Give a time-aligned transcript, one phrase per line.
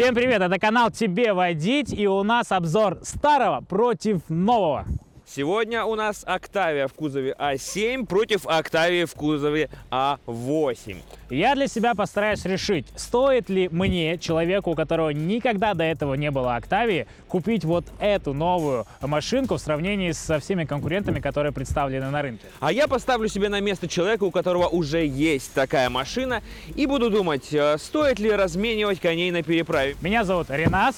[0.00, 4.86] Всем привет, это канал Тебе водить и у нас обзор старого против нового.
[5.32, 10.96] Сегодня у нас Октавия в кузове А7 против Октавии в кузове А8.
[11.30, 16.32] Я для себя постараюсь решить, стоит ли мне, человеку, у которого никогда до этого не
[16.32, 22.22] было Октавии, купить вот эту новую машинку в сравнении со всеми конкурентами, которые представлены на
[22.22, 22.46] рынке.
[22.58, 26.42] А я поставлю себе на место человека, у которого уже есть такая машина,
[26.74, 29.94] и буду думать, э, стоит ли разменивать коней на переправе.
[30.00, 30.96] Меня зовут Ренас.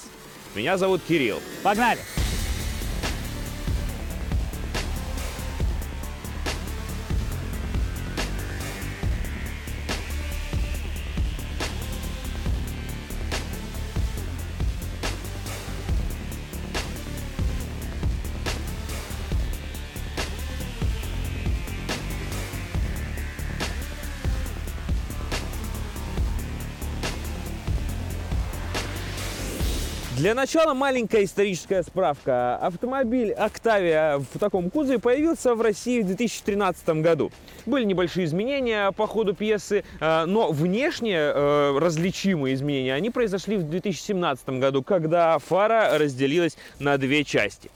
[0.55, 1.39] Меня зовут Кирилл.
[1.63, 2.00] Погнали!
[30.22, 32.55] Для начала маленькая историческая справка.
[32.58, 37.33] Автомобиль Octavia в таком кузове появился в России в 2013 году.
[37.66, 43.69] Были небольшие изменения по ходу пьесы, э, но внешне э, различимые изменения, они произошли в
[43.69, 47.72] 2017 году, когда фара разделилась на две части.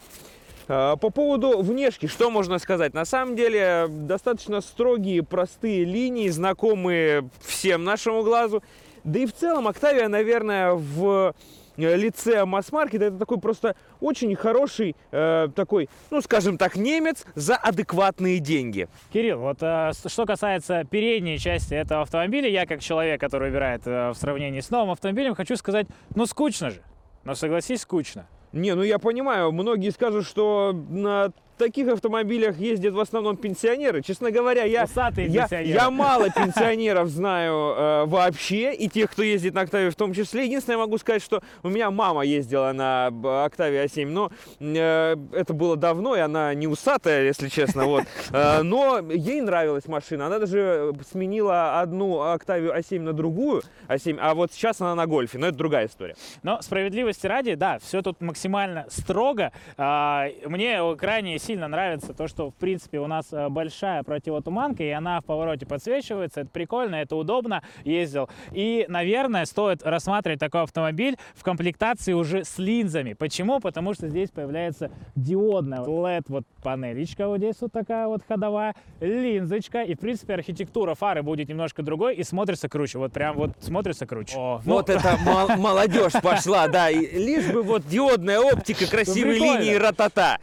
[0.69, 2.95] Э, По поводу внешки, что можно сказать?
[2.95, 8.63] На самом деле, достаточно строгие, простые линии, знакомые всем нашему глазу.
[9.03, 11.35] Да и в целом, Octavia, наверное, в
[11.77, 17.57] э, лице масс-маркета это такой просто очень хороший, э, такой, ну, скажем так, немец за
[17.57, 18.89] адекватные деньги.
[19.13, 24.11] Кирилл, вот э, что касается передней части этого автомобиля, я как человек, который выбирает э,
[24.11, 26.83] в сравнении с новым автомобилем, хочу сказать, ну скучно же.
[27.25, 28.27] Но согласись, скучно.
[28.53, 34.03] Не, ну я понимаю, многие скажут, что на таких автомобилях ездят в основном пенсионеры.
[34.03, 35.79] Честно говоря, я, Усатые я, пенсионеры.
[35.79, 40.45] я мало пенсионеров знаю э, вообще, и тех, кто ездит на Октаве в том числе.
[40.47, 45.17] Единственное, я могу сказать, что у меня мама ездила на б- Октаве А7, но э,
[45.33, 48.05] это было давно, и она не усатая, если честно, вот.
[48.33, 50.27] Э, но ей нравилась машина.
[50.27, 55.39] Она даже сменила одну Октавию А7 на другую А7, а вот сейчас она на Гольфе,
[55.39, 56.17] но это другая история.
[56.43, 59.53] Но справедливости ради, да, все тут максимально строго.
[59.77, 64.91] А, Мне крайне сильно нравится то, что, в принципе, у нас э, большая противотуманка, и
[64.91, 66.41] она в повороте подсвечивается.
[66.41, 68.29] Это прикольно, это удобно, ездил.
[68.53, 73.13] И, наверное, стоит рассматривать такой автомобиль в комплектации уже с линзами.
[73.13, 73.61] Почему?
[73.61, 79.83] Потому что здесь появляется диодная LED вот панелечка вот здесь вот такая вот ходовая, линзочка,
[79.83, 82.99] и, в принципе, архитектура фары будет немножко другой и смотрится круче.
[82.99, 84.37] Вот прям вот смотрится круче.
[84.37, 86.91] О, ну, Вот это мол- молодежь пошла, да.
[86.91, 90.39] лишь бы вот диодная оптика, красивые линии, ратата.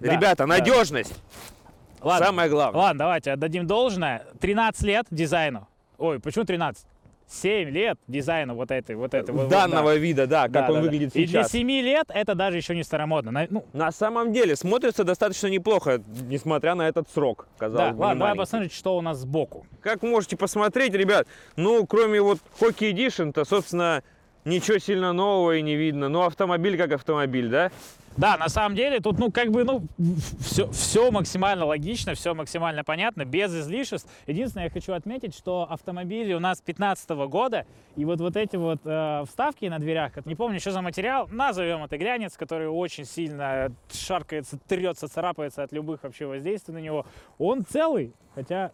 [0.00, 0.46] Да, Ребята, да.
[0.46, 1.14] надежность.
[2.00, 2.26] Ладно.
[2.26, 2.80] Самое главное.
[2.80, 4.24] Ладно, давайте отдадим должное.
[4.40, 5.68] 13 лет дизайну.
[5.98, 6.86] Ой, почему 13?
[7.28, 9.30] 7 лет дизайну вот этой, вот этой.
[9.32, 9.96] вот- вот, Данного да.
[9.98, 10.80] вида, да, как Да, он да, да.
[10.80, 11.52] выглядит И для сейчас.
[11.52, 13.30] 7 лет это даже еще не старомодно.
[13.30, 18.00] На- Ну, На самом деле смотрится достаточно неплохо, несмотря на этот срок, да, казалось бы,
[18.00, 19.64] ладно, давай посмотрим, что у нас сбоку.
[19.80, 24.02] Как можете посмотреть, ребят, ну, кроме вот Hockey Edition-то, собственно,
[24.44, 26.08] ничего сильно нового и не видно.
[26.08, 27.70] Ну, автомобиль как автомобиль, да?
[28.16, 29.86] Да, на самом деле тут, ну, как бы, ну,
[30.40, 34.08] все, все максимально логично, все максимально понятно, без излишеств.
[34.26, 37.66] Единственное, я хочу отметить, что автомобили у нас 15 года,
[37.96, 41.84] и вот, вот эти вот э, вставки на дверях, не помню, что за материал, назовем
[41.84, 47.06] это глянец, который очень сильно шаркается, трется, царапается от любых вообще воздействий на него.
[47.38, 48.72] Он целый, хотя,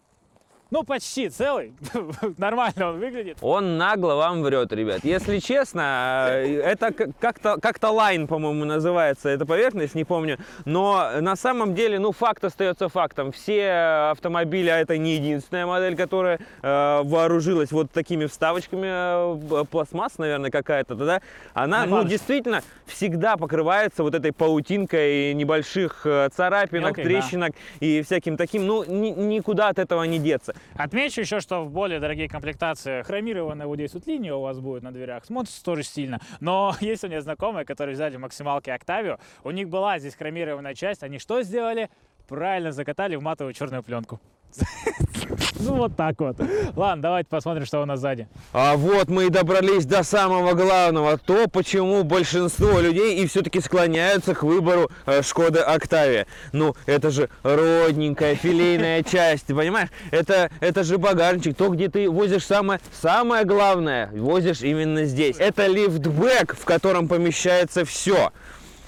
[0.70, 1.72] ну, почти целый,
[2.38, 3.38] нормально он выглядит.
[3.40, 5.00] Он нагло вам врет, ребят.
[5.04, 10.38] Если честно, э, это как-то как-то лайн, по-моему, называется эта поверхность, не помню.
[10.64, 13.30] Но на самом деле, ну, факт остается фактом.
[13.30, 19.64] Все автомобили, а это не единственная модель, которая э, вооружилась вот такими вставочками, э, б-
[19.66, 21.20] пластмасс, наверное, какая-то, да?
[21.54, 22.10] Она, На ну, фарш.
[22.10, 27.20] действительно, всегда покрывается вот этой паутинкой небольших э, царапинок, Мелких, да.
[27.20, 28.66] трещинок и всяким таким.
[28.66, 30.54] Ну, ни- никуда от этого не деться.
[30.74, 34.82] Отмечу еще, что в более дорогие комплектации хромированная вот здесь вот линия у вас будет
[34.82, 35.24] на дверях.
[35.24, 36.20] Смотрится тоже стильно.
[36.40, 39.18] Но есть у меня знакомые, которые взяли максималки Octavio.
[39.44, 41.02] У них была здесь хромированная часть.
[41.02, 41.90] Они что сделали?
[42.28, 44.20] Правильно закатали в матовую черную пленку.
[45.58, 46.36] Ну вот так вот.
[46.74, 48.28] Ладно, давайте посмотрим, что у нас сзади.
[48.52, 54.34] А вот мы и добрались до самого главного, то, почему большинство людей и все-таки склоняются
[54.34, 56.26] к выбору э, Шкоды Октавия.
[56.52, 59.88] Ну, это же родненькая филейная часть, понимаешь?
[60.10, 65.36] Это, это же багажничек, то, где ты возишь самое, самое главное, возишь именно здесь.
[65.38, 68.32] Это лифтбэк, в котором помещается все.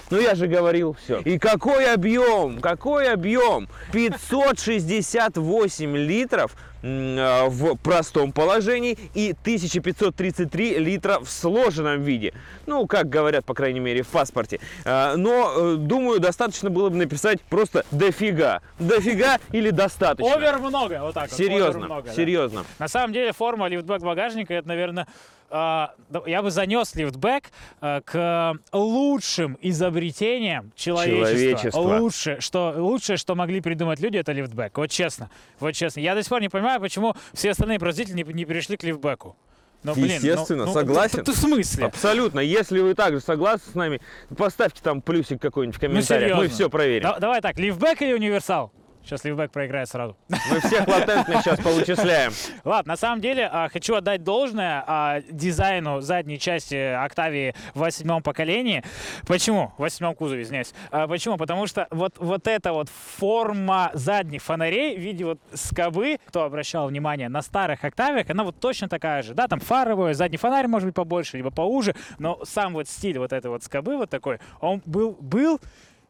[0.09, 1.19] Ну я же говорил все.
[1.21, 3.67] И какой объем, какой объем?
[3.91, 12.33] 568 литров а, в простом положении и 1533 литра в сложенном виде.
[12.65, 14.59] Ну, как говорят, по крайней мере, в паспорте.
[14.85, 18.61] А, Но, э, думаю, достаточно было бы написать просто дофига.
[18.79, 20.33] Дофига или достаточно.
[20.33, 21.39] Овер много, вот так вот.
[21.39, 22.13] овер Серьезно, много, да.
[22.13, 22.65] серьезно.
[22.79, 25.07] На самом деле форма лифтбэк багажника, это, наверное,
[25.51, 27.45] я бы занес лифтбэк
[27.81, 31.37] а, к лучшим изобретениям человечества.
[31.37, 31.79] Человечества.
[31.79, 34.77] Лучше, что, лучшее, что могли придумать люди, это лифтбэк.
[34.77, 35.29] Вот честно.
[35.59, 35.99] Вот честно.
[35.99, 39.35] Я до сих пор не понимаю, почему все остальные производители не, не перешли к лифтбэку.
[39.81, 41.19] Ну, блин, ну- Естественно, ну, согласен.
[41.19, 41.85] ты- ты в смысле?
[41.85, 42.41] Абсолютно.
[42.41, 44.01] Если вы также согласны с нами,
[44.37, 46.31] поставьте там плюсик какой-нибудь в комментариях.
[46.31, 46.55] Мы Ну, серьезно.
[46.55, 47.03] все проверим.
[47.03, 48.73] Да- давай так, лифтбэк или универсал?
[49.09, 50.15] Сейчас лифтбэк проиграет сразу.
[50.29, 52.31] Мы всех латентных сейчас поучисляем.
[52.63, 58.21] Ладно, на самом деле а, хочу отдать должное а, дизайну задней части Октавии в восьмом
[58.21, 58.83] поколении.
[59.25, 59.73] Почему?
[59.79, 60.75] В восьмом кузове, извиняюсь.
[60.91, 61.37] А, почему?
[61.37, 66.87] Потому что вот, вот эта вот форма задних фонарей в виде вот скобы, кто обращал
[66.87, 69.33] внимание, на старых Октавиях, она вот точно такая же.
[69.33, 73.33] Да, там фаровый, задний фонарь может быть побольше, либо поуже, но сам вот стиль вот
[73.33, 75.59] этой вот скобы вот такой, он был, был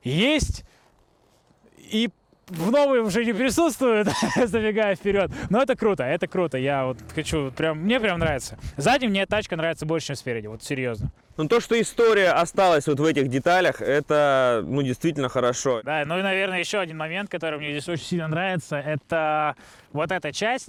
[0.03, 0.65] есть
[1.77, 2.09] и
[2.49, 5.31] в новые уже не присутствует, забегая вперед.
[5.49, 6.57] Но это круто, это круто.
[6.57, 8.57] Я вот хочу, прям, мне прям нравится.
[8.77, 11.11] Сзади мне тачка нравится больше, чем спереди, вот серьезно.
[11.37, 15.81] Но то, что история осталась вот в этих деталях, это, ну, действительно хорошо.
[15.83, 19.55] Да, ну и, наверное, еще один момент, который мне здесь очень сильно нравится, это
[19.93, 20.67] вот эта часть,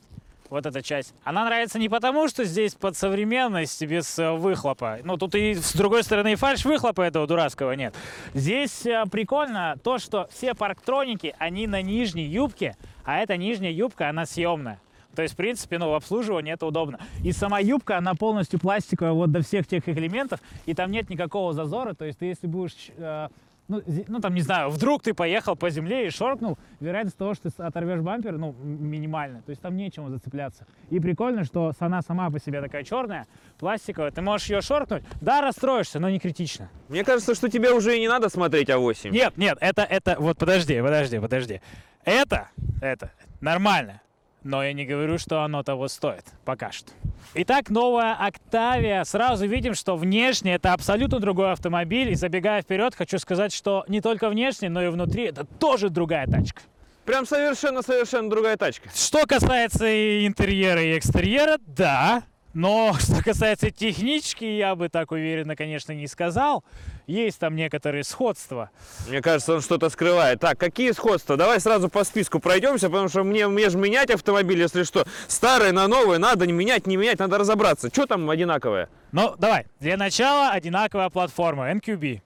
[0.50, 1.14] вот эта часть.
[1.24, 4.98] Она нравится не потому, что здесь под современность без э, выхлопа.
[5.04, 7.94] Ну, тут и с другой стороны и фальш выхлопа этого дурацкого нет.
[8.34, 14.08] Здесь э, прикольно то, что все парктроники, они на нижней юбке, а эта нижняя юбка,
[14.08, 14.80] она съемная.
[15.14, 17.00] То есть, в принципе, ну, в обслуживании это удобно.
[17.24, 21.52] И сама юбка, она полностью пластиковая вот до всех тех элементов, и там нет никакого
[21.52, 21.94] зазора.
[21.94, 23.28] То есть, ты если будешь э,
[23.70, 27.50] ну, ну, там, не знаю, вдруг ты поехал по земле и шоркнул, вероятность того, что
[27.50, 29.42] ты оторвешь бампер, ну, минимальная.
[29.42, 30.66] То есть там нечему зацепляться.
[30.90, 33.28] И прикольно, что она сама по себе такая черная,
[33.58, 34.10] пластиковая.
[34.10, 36.68] Ты можешь ее шоркнуть, да, расстроишься, но не критично.
[36.88, 39.10] Мне кажется, что тебе уже и не надо смотреть А8.
[39.10, 41.60] Нет, нет, это, это, вот подожди, подожди, подожди.
[42.04, 42.48] Это,
[42.80, 44.00] это нормально.
[44.42, 46.24] Но я не говорю, что оно того стоит.
[46.44, 46.92] Пока что.
[47.34, 49.04] Итак, новая Октавия.
[49.04, 52.10] Сразу видим, что внешне это абсолютно другой автомобиль.
[52.10, 56.26] И забегая вперед, хочу сказать, что не только внешне, но и внутри это тоже другая
[56.26, 56.62] тачка.
[57.04, 58.88] Прям совершенно-совершенно другая тачка.
[58.94, 62.22] Что касается и интерьера, и экстерьера, да.
[62.52, 66.64] Но что касается технички, я бы так уверенно, конечно, не сказал.
[67.06, 68.70] Есть там некоторые сходства.
[69.08, 70.40] Мне кажется, он что-то скрывает.
[70.40, 71.36] Так, какие сходства?
[71.36, 75.04] Давай сразу по списку пройдемся, потому что мне, мне же менять автомобиль, если что.
[75.28, 77.88] Старое на новое надо не менять, не менять, надо разобраться.
[77.88, 78.88] Что там одинаковое?
[79.12, 79.66] Ну, давай.
[79.80, 82.20] Для начала одинаковая платформа NQB.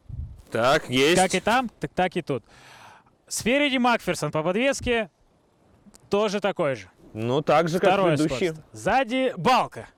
[0.50, 1.16] Так, есть.
[1.20, 2.44] Как и там, так, так и тут.
[3.26, 5.10] Спереди Макферсон по подвеске
[6.10, 6.88] тоже такой же.
[7.14, 8.48] Ну, так же, как Второе предыдущий.
[8.48, 8.64] сходство.
[8.72, 9.88] Сзади балка.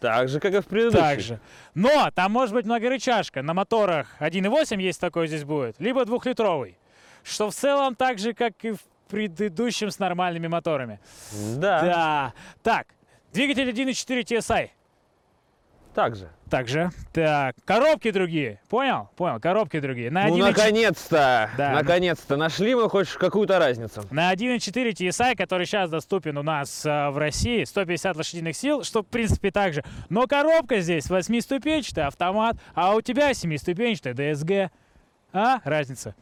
[0.00, 1.00] Так же, как и в предыдущем.
[1.00, 1.40] Также.
[1.74, 3.42] Но там может быть многорычажка.
[3.42, 6.78] На моторах 1.8 есть такой здесь будет, либо двухлитровый.
[7.22, 11.00] Что в целом так же, как и в предыдущем с нормальными моторами.
[11.56, 12.34] Да, Да.
[12.62, 12.86] Так,
[13.32, 14.70] двигатель 1.4 TSI.
[15.94, 16.28] Так же.
[16.48, 16.90] Также.
[17.12, 18.60] Так, коробки другие.
[18.68, 19.08] Понял?
[19.16, 20.10] Понял, коробки другие.
[20.10, 21.70] На Ну, 1.4 наконец-то, Да.
[21.72, 24.02] наконец-то нашли мы хоть какую-то разницу.
[24.10, 29.02] На 1.4 TSI, который сейчас доступен у нас а, в России, 150 лошадиных сил, что
[29.02, 29.84] в принципе так же.
[30.08, 34.70] Но коробка здесь 8-ступенчатый автомат, а у тебя 7-ступенчатый DSG.
[35.32, 35.60] А?
[35.62, 36.16] Разница.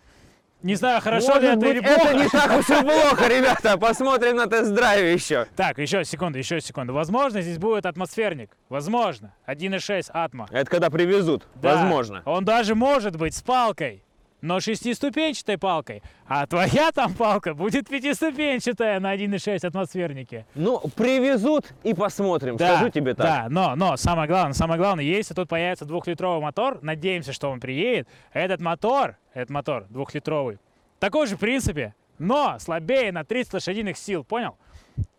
[0.63, 2.01] Не знаю, хорошо Может ли это быть, или плохо.
[2.09, 3.79] это не так уж и плохо, ребята.
[3.79, 5.47] Посмотрим на тест-драйве еще.
[5.55, 6.93] Так, еще секунду, еще секунду.
[6.93, 8.57] Возможно, здесь будет атмосферник.
[8.69, 9.33] Возможно.
[9.47, 10.49] 1.6 атма.
[10.51, 11.77] Это когда привезут, Да.
[11.77, 12.23] возможно.
[12.25, 14.03] Он даже может быть с палкой.
[14.41, 16.03] Но шестиступенчатой палкой.
[16.27, 20.47] А твоя там палка будет пятиступенчатая на 1.6 атмосфернике.
[20.55, 23.27] Ну, привезут и посмотрим, Да, скажу тебе так.
[23.27, 27.59] Да, но, но самое главное, самое главное, если тут появится двухлитровый мотор, надеемся, что он
[27.59, 30.59] приедет, этот мотор, этот мотор двухлитровый,
[31.01, 34.57] такой же в принципе, но слабее на 30 лошадиных сил, понял?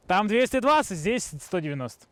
[0.07, 2.07] Там 220, здесь 190.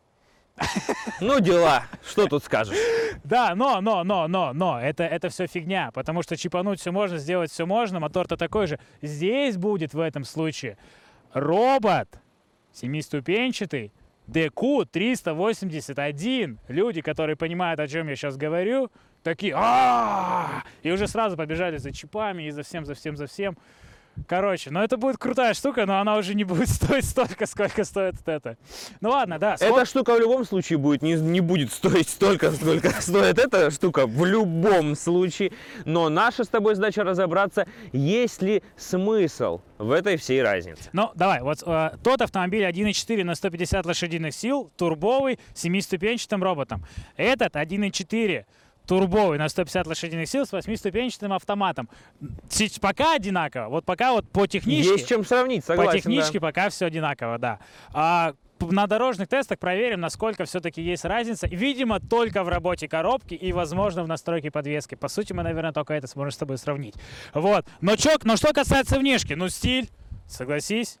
[1.20, 1.84] Ну, дела.
[2.06, 2.76] Что тут скажешь?
[3.24, 7.18] Да, но, но, но, но, но, это, это все фигня, потому что чипануть все можно,
[7.18, 8.78] сделать все можно, мотор-то такой же.
[9.02, 10.76] Здесь будет в этом случае
[11.32, 12.08] робот
[12.72, 13.92] семиступенчатый,
[14.28, 16.58] DQ381.
[16.68, 18.90] Люди, которые понимают, о чем я сейчас говорю,
[19.22, 23.56] такие а И уже сразу побежали за чипами и за всем, за всем, за всем.
[24.26, 28.14] Короче, ну это будет крутая штука, но она уже не будет стоить столько, сколько стоит
[28.16, 28.56] вот это.
[29.00, 29.56] Ну ладно, да.
[29.60, 34.06] Эта штука в любом случае будет не, не будет стоить столько, сколько стоит эта штука
[34.06, 35.52] в любом случае.
[35.84, 40.90] Но наша с тобой задача разобраться, есть ли смысл в этой всей разнице.
[40.92, 46.84] Ну, давай, вот э, тот автомобиль 1.4 на 150 лошадиных сил, турбовый, семиступенчатым роботом.
[47.16, 48.44] Этот 1.4
[48.88, 51.88] турбовый на 150 лошадиных сил с восьмиступенчатым автоматом.
[52.48, 53.68] Сеч- Пока одинаково.
[53.68, 54.92] Вот пока вот по техничке...
[54.92, 55.90] Есть чем сравнить, согласен.
[55.90, 55.98] По да.
[55.98, 57.58] техничке пока все одинаково, да.
[57.92, 61.46] А на дорожных тестах проверим, насколько все-таки есть разница.
[61.46, 64.94] Видимо, только в работе коробки и, возможно, в настройке подвески.
[64.94, 66.94] По сути, мы, наверное, только это сможем с тобой сравнить.
[67.34, 67.66] Вот.
[67.82, 69.90] Но, чё, но что касается внешки, ну, стиль,
[70.26, 70.98] согласись.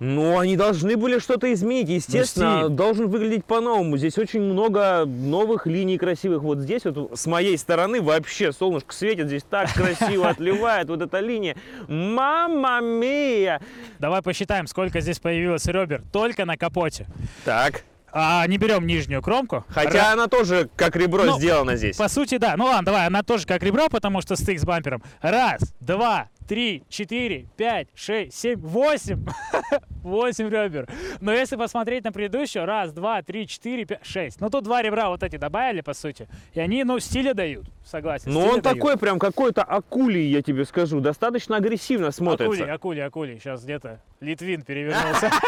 [0.00, 1.88] Ну, они должны были что-то изменить.
[1.88, 2.76] Естественно, стиль.
[2.76, 3.96] должен выглядеть по-новому.
[3.96, 6.42] Здесь очень много новых линий красивых.
[6.42, 9.26] Вот здесь вот с моей стороны вообще солнышко светит.
[9.26, 11.56] Здесь так красиво отливает вот эта линия.
[11.88, 13.60] Мама мия!
[13.98, 17.06] Давай посчитаем, сколько здесь появилось ребер только на капоте.
[17.44, 17.82] Так.
[18.10, 19.64] А не берем нижнюю кромку.
[19.68, 21.96] Хотя она тоже как ребро Ну, сделана здесь.
[21.96, 22.54] По сути, да.
[22.56, 25.02] Ну ладно, давай, она тоже как ребро, потому что стык с бампером.
[25.20, 29.24] Раз, два, три, четыре, пять, шесть, семь, восемь.
[30.02, 30.88] Восемь ребер.
[31.20, 34.40] Но если посмотреть на предыдущую, раз, два, три, четыре, пять, шесть.
[34.40, 36.28] Ну тут два ребра вот эти добавили, по сути.
[36.54, 37.66] И они, ну, стиля дают.
[37.84, 38.30] Согласен.
[38.30, 38.62] Стиля он дают.
[38.62, 41.00] такой прям какой-то акулий, я тебе скажу.
[41.00, 42.54] Достаточно агрессивно смотрится.
[42.54, 43.38] Акули, акули, акули.
[43.38, 45.30] Сейчас где-то Литвин перевернулся.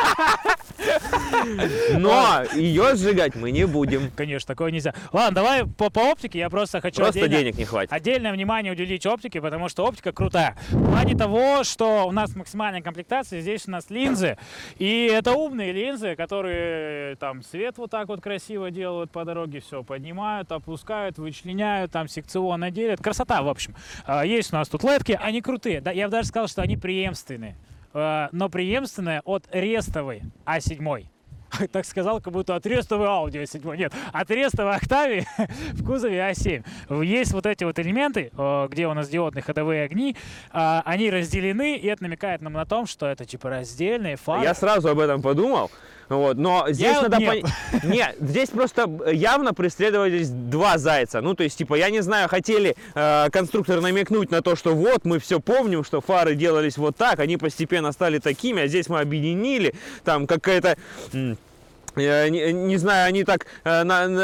[1.99, 4.11] Но ее сжигать мы не будем.
[4.15, 4.95] Конечно, такое нельзя.
[5.13, 6.39] Ладно, давай по, по оптике.
[6.39, 7.93] Я просто хочу Просто денег не хватит.
[7.93, 10.57] Отдельное внимание уделить оптике, потому что оптика крутая.
[10.91, 14.37] Плане того, что у нас максимальная комплектация, здесь у нас линзы.
[14.77, 19.85] И это умные линзы, которые там свет вот так вот красиво делают по дороге, все
[19.85, 23.01] поднимают, опускают, вычленяют, там секционно делят.
[23.01, 23.77] Красота, в общем.
[24.05, 25.81] А, Есть у нас тут ледки, они крутые.
[25.81, 27.57] Да, я бы даже сказал, что они преемственные.
[27.95, 31.07] А, Но преемственные от рестовой А7.
[31.73, 33.77] Так сказал, как будто от рестовой Audi A7.
[33.77, 35.25] Нет, от рестовой Octavia
[35.73, 37.05] в кузове А7.
[37.05, 40.17] Есть вот эти вот элементы, э, где у нас диодные ходовые огни,
[40.51, 44.45] а, они разделены, и это намекает нам на том, что это типа раздельные фары.
[44.45, 45.71] Я сразу об этом подумал.
[46.11, 47.45] Вот, но здесь Я надо нет.
[47.45, 47.51] пон-
[47.85, 51.21] Нет, здесь просто явно преследовались два зайца.
[51.21, 55.05] Ну, то есть, типа, я не знаю, хотели э, конструкторы намекнуть на то, что вот
[55.05, 58.99] мы все помним, что фары делались вот так, они постепенно стали такими, а здесь мы
[58.99, 59.73] объединили,
[60.05, 60.77] там какая-то.
[61.97, 64.23] Я не, не знаю, они так э, на, на,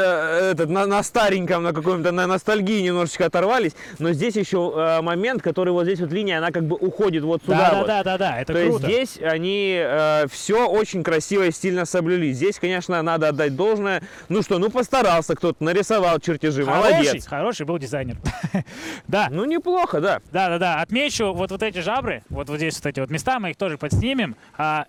[0.51, 5.41] этот, на, на стареньком, на каком-то на ностальгии немножечко оторвались, но здесь еще э, момент,
[5.41, 7.57] который вот здесь вот линия, она как бы уходит вот сюда.
[7.57, 7.87] да, да, вот.
[7.87, 8.85] да, да, да, это То есть круто.
[8.87, 9.83] здесь они
[10.29, 12.31] все очень красиво и стильно соблюли.
[12.31, 14.01] Здесь, конечно, надо отдать должное.
[14.29, 17.27] Ну что, ну постарался кто-то, нарисовал чертежи, Хороший, молодец.
[17.27, 18.17] хороший был дизайнер.
[19.07, 20.21] да, Ну неплохо, да.
[20.31, 20.81] да, да, да.
[20.81, 23.77] Отмечу вот, вот эти жабры, вот, вот здесь вот эти вот места, мы их тоже
[23.77, 24.35] подснимем.
[24.57, 24.85] А,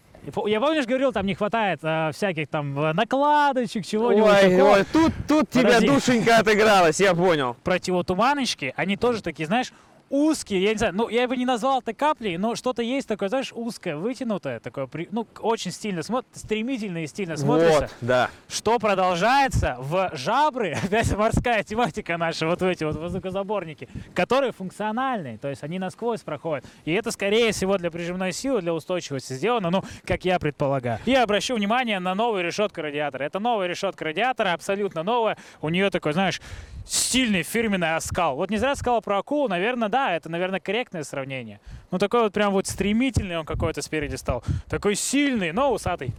[0.47, 4.70] я помнишь, говорил, там не хватает а, всяких там э, накладочек, чего-нибудь Ой, такого.
[4.73, 7.56] ой, тут, тут тебя душенька отыгралась, я понял.
[7.64, 9.73] противотуманочки, они тоже такие, знаешь,
[10.11, 13.29] узкие, я не знаю, ну, я бы не назвал это каплей, но что-то есть такое,
[13.29, 18.31] знаешь, узкое, вытянутое, такое, ну, очень стильно смотрится, стремительно и стильно смотрится, Вот, да.
[18.49, 25.38] что продолжается в жабры, опять морская тематика наша, вот в эти вот воздухозаборники, которые функциональные,
[25.38, 29.71] то есть они насквозь проходят, и это, скорее всего, для прижимной силы, для устойчивости сделано,
[29.71, 30.99] ну, как я предполагаю.
[31.07, 33.25] И обращу внимание на новую решетку радиатора.
[33.25, 36.41] Это новая решетка радиатора, абсолютно новая, у нее такой, знаешь,
[36.87, 38.37] стильный фирменный оскал.
[38.37, 41.61] Вот не зря сказал про акулу, наверное, да, это, наверное, корректное сравнение.
[41.90, 44.43] Ну, такой вот прям вот стремительный он какой-то спереди стал.
[44.69, 46.12] Такой сильный, но усатый.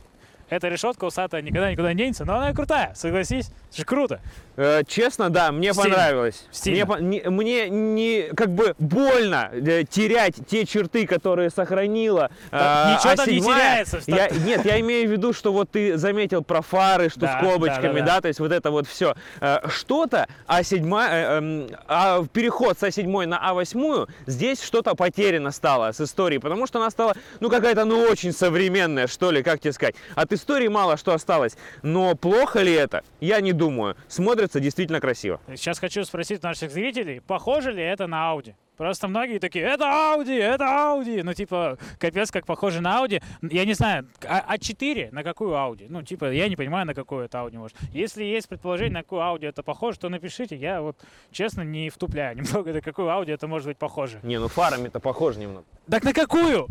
[0.50, 3.52] Эта решетка усатая никогда никуда не денется, но она и крутая, согласись.
[3.70, 4.22] Это же круто.
[4.62, 5.96] Э, честно, да, мне Стильно.
[5.96, 6.46] понравилось.
[6.52, 6.98] Стильно.
[6.98, 12.30] Мне, не, мне не как бы больно э, терять те черты, которые сохранила.
[12.52, 13.44] Да э, ничего там не А7.
[13.44, 17.40] теряется Я, нет, я имею в виду, что вот ты заметил про фары, что Да,
[17.40, 18.22] с скобочками, да, да, да, да.
[18.22, 19.16] то есть вот это вот все.
[19.70, 26.02] Что-то А7, э, эм, а переход с А7 на А8, здесь что-то потеряно стало с
[26.02, 29.96] историей, потому что она стала, ну, какая-то, ну, очень современная, что ли, как тебе сказать.
[30.16, 33.04] От истории мало что осталось, но плохо ли это?
[33.22, 33.96] Я не думаю.
[34.08, 35.40] Смотрится действительно красиво.
[35.50, 38.56] Сейчас хочу спросить наших зрителей, похоже ли это на Audi?
[38.80, 41.22] Просто многие такие, это Audi, это Audi.
[41.22, 43.22] Ну, типа, капец, как похоже на Audi.
[43.42, 45.88] Я не знаю, а, А4 на какую Audi?
[45.90, 47.76] Ну, типа, я не понимаю, на какую это Audi может.
[47.92, 50.56] Если есть предположение, на какую Audi это похоже, то напишите.
[50.56, 50.96] Я вот,
[51.30, 54.22] честно, не втупляю немного, на какую Audi это может быть похоже.
[54.24, 55.66] Не, ну фарами-то похоже немного.
[55.92, 56.70] Так на какую?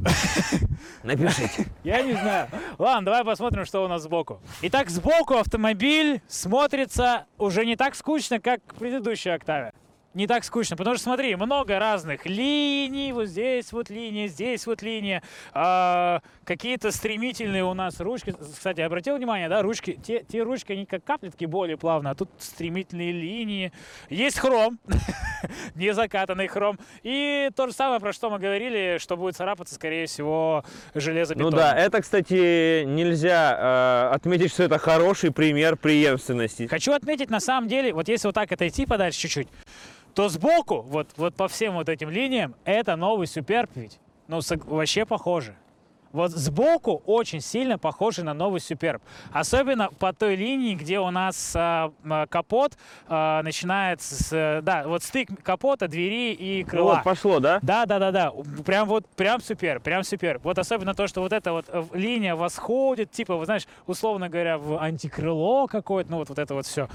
[1.03, 1.67] Напишите.
[1.85, 2.49] Я не знаю.
[2.79, 4.41] Ладно, давай посмотрим, что у нас сбоку.
[4.63, 9.75] Итак, сбоку автомобиль смотрится уже не так скучно, как предыдущая Octavia.
[10.19, 10.77] Не так скучно.
[10.77, 13.13] Потому что, смотри, много разных линий.
[13.13, 15.23] Вот здесь вот линия, здесь вот линия.
[15.55, 18.35] А, какие-то стремительные у нас ручки.
[18.53, 22.15] Кстати, обратил внимание, да, ручки, те, те ручки, они как капли такие более плавные, а
[22.17, 23.73] тут стремительные линии.
[24.11, 24.81] Есть хром,
[25.77, 26.81] не закатанный хром.
[27.05, 30.65] И то же самое, про что мы говорили, что будет царапаться, скорее всего,
[30.97, 31.53] железобетон.
[31.53, 36.67] Ну да, это, кстати, нельзя э, отметить, что это хороший пример преемственности.
[36.67, 39.49] Хочу отметить, на самом деле, вот если вот так отойти подальше чуть-чуть,
[40.15, 43.99] то сбоку, вот, вот по всем вот этим линиям, это новый Суперб ведь.
[44.27, 45.57] Ну, вообще похоже.
[46.13, 49.03] Вот сбоку очень сильно похожи на новый Суперб.
[49.31, 51.93] Особенно по той линии, где у нас а,
[52.31, 54.33] капот а, начинается с...
[54.33, 56.95] э, Да, вот стык капота, двери и крыла.
[56.95, 57.59] Вот пошло, да?
[57.61, 58.33] Да, да, да, да.
[58.65, 60.41] Прям вот, прям супер, прям супер.
[60.43, 64.57] Вот особенно то, что вот эта вот э, линия восходит, типа, вы знаешь, условно говоря,
[64.57, 66.89] в антикрыло какое-то, ну вот, вот это вот все.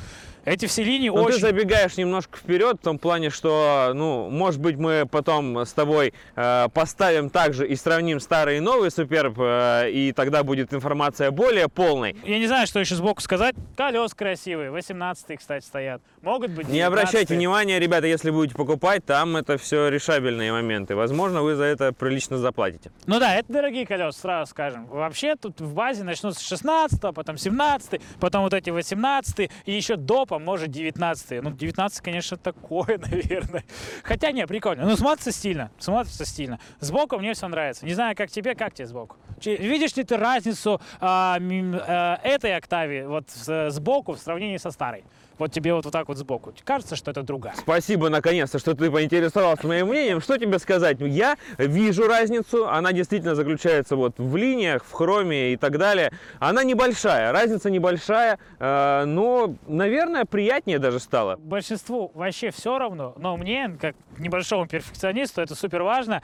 [0.45, 1.35] Эти все линии Но очень...
[1.35, 6.13] ты забегаешь немножко вперед в том плане, что, ну, может быть, мы потом с тобой
[6.35, 11.69] э, поставим также и сравним старый и новый Суперб, э, и тогда будет информация более
[11.69, 12.15] полной.
[12.25, 13.55] Я не знаю, что еще сбоку сказать.
[13.77, 16.01] Колес красивые, 18 кстати, стоят.
[16.21, 17.38] Могут быть Не обращайте 19-е.
[17.38, 20.95] внимания, ребята, если будете покупать, там это все решабельные моменты.
[20.95, 22.91] Возможно, вы за это прилично заплатите.
[23.05, 24.88] Ну да, это дорогие колеса, сразу скажем.
[24.88, 29.95] Вообще тут в базе начнут с 16 потом 17 потом вот эти 18 и еще
[29.95, 33.63] допом, может, 19 Ну, 19 конечно, такое, наверное.
[34.04, 34.86] Хотя, не, прикольно.
[34.86, 36.60] Ну, смотрится стильно, смотрится стильно.
[36.80, 37.86] Сбоку мне все нравится.
[37.86, 39.18] Не знаю, как тебе, как тебе сбоку?
[39.46, 45.04] Видишь ли ты разницу а, а, этой октавии вот с- сбоку в сравнении со старой?
[45.38, 46.54] Вот тебе вот, вот так вот сбоку.
[46.63, 47.56] Кажется, что это другая.
[47.58, 50.22] Спасибо, наконец-то, что ты поинтересовался моим мнением.
[50.22, 51.00] Что тебе сказать?
[51.00, 52.68] Ну, Я вижу разницу.
[52.68, 56.12] Она действительно заключается вот в линиях, в хроме и так далее.
[56.40, 61.38] Она небольшая, разница небольшая, э, но, наверное, приятнее даже стало.
[61.38, 66.22] большинству вообще все равно, но мне, как небольшому перфекционисту, это супер важно.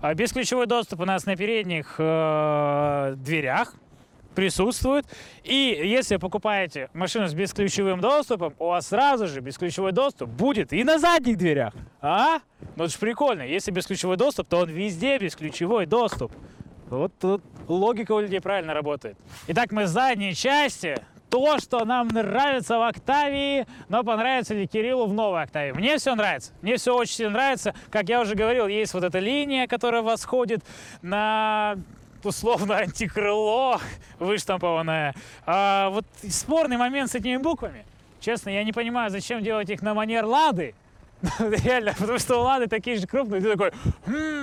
[0.00, 3.74] А, Бесключевой доступ у нас на передних э, дверях
[4.38, 5.04] присутствует.
[5.42, 10.84] И если покупаете машину с бесключевым доступом, у вас сразу же бесключевой доступ будет и
[10.84, 11.74] на задних дверях.
[12.00, 12.38] А?
[12.76, 13.42] Ну это же прикольно.
[13.42, 16.30] Если бесключевой доступ, то он везде бесключевой доступ.
[16.88, 19.16] Вот тут логика у людей правильно работает.
[19.48, 20.94] Итак, мы с задней части.
[21.30, 25.72] То, что нам нравится в Октавии, но понравится ли Кириллу в новой Октавии.
[25.72, 26.52] Мне все нравится.
[26.62, 27.74] Мне все очень сильно нравится.
[27.90, 30.60] Как я уже говорил, есть вот эта линия, которая восходит
[31.02, 31.76] на
[32.24, 33.80] условно антикрыло
[34.18, 35.14] выштампованное.
[35.46, 37.84] А вот спорный момент с этими буквами.
[38.20, 40.74] Честно, я не понимаю, зачем делать их на манер Лады.
[41.38, 43.40] Реально, потому что Лады такие же крупные.
[43.40, 43.72] Ты такой,
[44.06, 44.37] «М,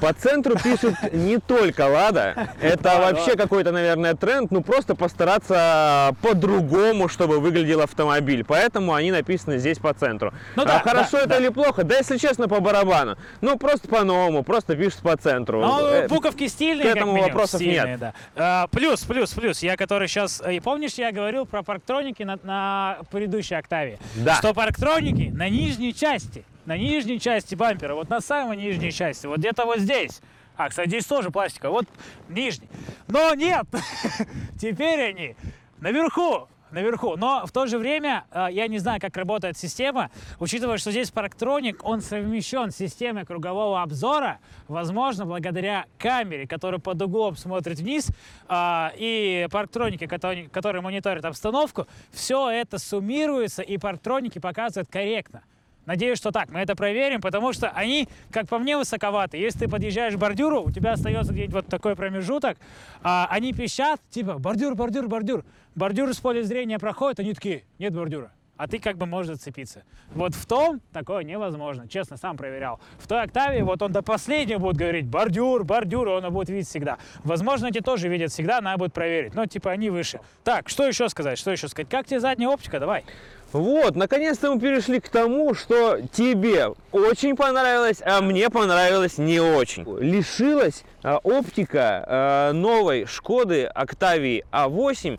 [0.00, 2.48] По центру пишут не только Лада.
[2.60, 4.50] Это вообще какой-то, наверное, тренд.
[4.50, 8.44] Ну, просто постараться по-другому, чтобы выглядел автомобиль.
[8.44, 10.32] Поэтому они написаны здесь по центру.
[10.56, 11.38] Ну А да, хорошо да, это да.
[11.38, 11.84] или плохо?
[11.84, 13.16] Да, если честно, по барабану.
[13.40, 15.60] Ну, просто по-новому, просто пишут по центру.
[15.60, 18.00] Ну, Э, буковки стильные, к этому минимум, вопросов стильные, нет.
[18.00, 18.12] да.
[18.36, 19.62] А, плюс, плюс, плюс.
[19.62, 20.42] Я, который сейчас...
[20.50, 23.98] И помнишь, я говорил про парктроники на, на предыдущей октаве?
[24.16, 24.34] Да.
[24.36, 29.38] Что парктроники на нижней части, на нижней части бампера, вот на самой нижней части, вот
[29.38, 30.20] где-то вот здесь.
[30.56, 31.86] А, кстати, здесь тоже пластиковый, вот
[32.28, 32.68] нижний.
[33.08, 33.66] Но нет,
[34.60, 35.36] теперь они
[35.80, 37.16] наверху, наверху.
[37.16, 41.10] Но в то же время э, я не знаю, как работает система, учитывая, что здесь
[41.10, 48.08] парктроник, он совмещен с системой кругового обзора, возможно, благодаря камере, которая под углом смотрит вниз,
[48.46, 55.42] а, и парктроники, которые, которые мониторят обстановку, все это суммируется, и парктроники показывают корректно.
[55.86, 56.50] Надеюсь, что так.
[56.50, 59.36] Мы это проверим, потому что они, как по мне, высоковаты.
[59.36, 62.56] Если ты подъезжаешь к бордюру, у тебя остается где-нибудь вот такой промежуток,
[63.02, 65.44] а они пищат, типа, бордюр, бордюр, бордюр.
[65.74, 68.32] Бордюр с поля зрения проходит, они такие, нет бордюра.
[68.56, 69.82] А ты как бы можешь зацепиться.
[70.14, 71.88] Вот в том такое невозможно.
[71.88, 72.80] Честно, сам проверял.
[72.98, 76.50] В той октаве вот он до последнего будет говорить бордюр, бордюр, и он его будет
[76.50, 76.98] видеть всегда.
[77.24, 79.34] Возможно, эти тоже видят всегда, надо будет проверить.
[79.34, 80.20] Но типа они выше.
[80.44, 81.36] Так, что еще сказать?
[81.36, 81.88] Что еще сказать?
[81.88, 82.78] Как тебе задняя оптика?
[82.78, 83.04] Давай.
[83.54, 89.86] Вот, наконец-то мы перешли к тому, что тебе очень понравилось, а мне понравилось не очень.
[90.00, 95.18] Лишилась а, оптика а, новой Шкоды Октавии А8 а,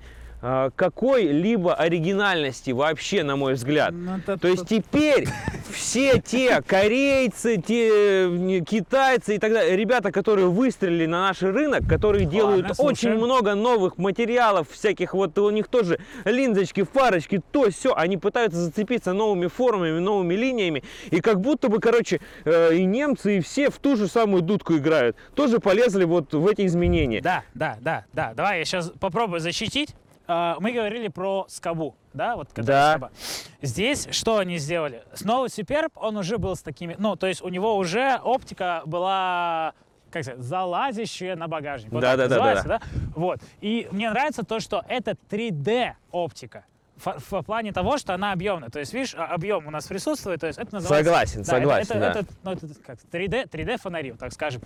[0.75, 3.93] какой-либо оригинальности вообще, на мой взгляд.
[3.93, 5.27] Ну, То есть теперь
[5.71, 12.25] все те корейцы, те китайцы и так далее, ребята, которые выстрелили на наш рынок, которые
[12.25, 13.15] делают слушаем.
[13.15, 18.60] очень много новых материалов, всяких вот у них тоже линзочки, фарочки, то все, они пытаются
[18.60, 23.69] зацепиться новыми формами, новыми линиями, и как будто бы, короче, э, и немцы, и все
[23.69, 27.21] в ту же самую дудку играют, тоже полезли вот в эти изменения.
[27.21, 28.34] Да, да, да, да.
[28.36, 29.95] Давай я сейчас попробую защитить.
[30.27, 32.91] А, мы говорили про скобу, да, вот Да.
[32.91, 33.11] скоба.
[33.61, 35.03] Здесь что они сделали?
[35.13, 39.73] Снова Superb, он уже был с такими, ну, то есть у него уже оптика была
[40.11, 41.91] как сказать, залазящая на багажник.
[41.91, 42.53] Вот так Да-да-да-да-да.
[42.55, 43.09] называется, да?
[43.15, 43.39] Вот.
[43.59, 46.63] И мне нравится то, что это 3D оптика.
[46.97, 48.69] В, в плане того, что она объемная.
[48.69, 51.05] То есть, видишь, а- объем у нас присутствует, то есть это называется...
[51.10, 52.19] Согласен, Да, согласен, это, да.
[52.21, 54.62] это, ну, это как 3D, 3D фонари, вот так скажем.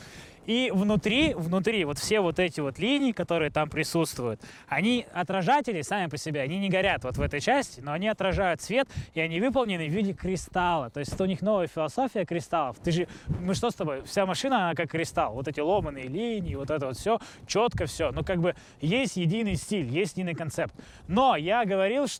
[0.46, 6.08] И внутри, внутри вот все вот эти вот линии, которые там присутствуют, они отражатели сами
[6.08, 9.40] по себе, они не горят вот в этой части, но они отражают свет, и они
[9.42, 10.90] выполнены в виде кристалла.
[10.92, 12.78] То есть это у них новая философия кристаллов.
[12.84, 14.04] Ты же, мы что с тобой?
[14.04, 15.34] Вся машина, она как кристалл.
[15.34, 18.12] Вот эти ломаные линии, вот это вот все, четко все.
[18.12, 20.74] Ну, как бы есть единый стиль, есть единый концепт.
[21.08, 22.19] Но я говорил, что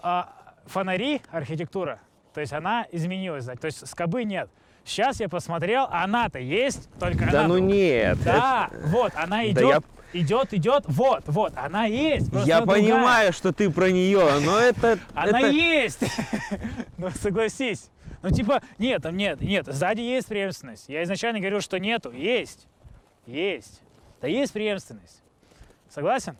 [0.00, 0.32] а,
[0.66, 2.00] фонари, архитектура,
[2.34, 4.48] то есть она изменилась, да, то есть скобы нет.
[4.84, 7.48] Сейчас я посмотрел, она-то есть, только Да она...
[7.48, 8.18] ну нет.
[8.24, 12.28] Да, вот, она Да идет, я- идет, идет, вот, вот, она есть.
[12.28, 12.82] это- Я она другая.
[12.82, 14.98] понимаю, что ты про нее, но это...
[15.14, 16.00] Она это- есть!
[16.98, 17.90] Ну, согласись.
[18.22, 20.88] Ну, типа, нет, там нет, нет, сзади есть преемственность.
[20.88, 22.12] Я изначально говорил, что нету.
[22.12, 22.68] Есть.
[23.26, 23.80] Есть.
[24.20, 25.20] Да есть преемственность.
[25.90, 26.36] Согласен?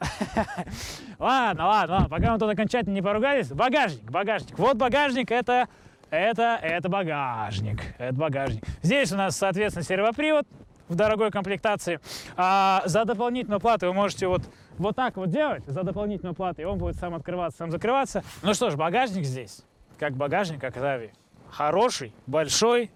[1.18, 3.48] Ладно, ладно, ладно, пока мы тут окончательно не поругались.
[3.48, 4.58] Багажник, багажник.
[4.58, 5.66] Вот багажник, это,
[6.10, 7.80] это, это багажник.
[7.98, 8.62] Это багажник.
[8.82, 10.46] Здесь у нас, соответственно, сервопривод
[10.88, 12.00] в дорогой комплектации.
[12.36, 14.42] А за дополнительную плату вы можете вот,
[14.78, 18.22] вот так вот делать, за дополнительную плату, и он будет сам открываться, сам закрываться.
[18.42, 19.62] Ну что ж, багажник здесь,
[19.98, 21.12] как багажник Октавии.
[21.50, 22.90] Хороший, большой,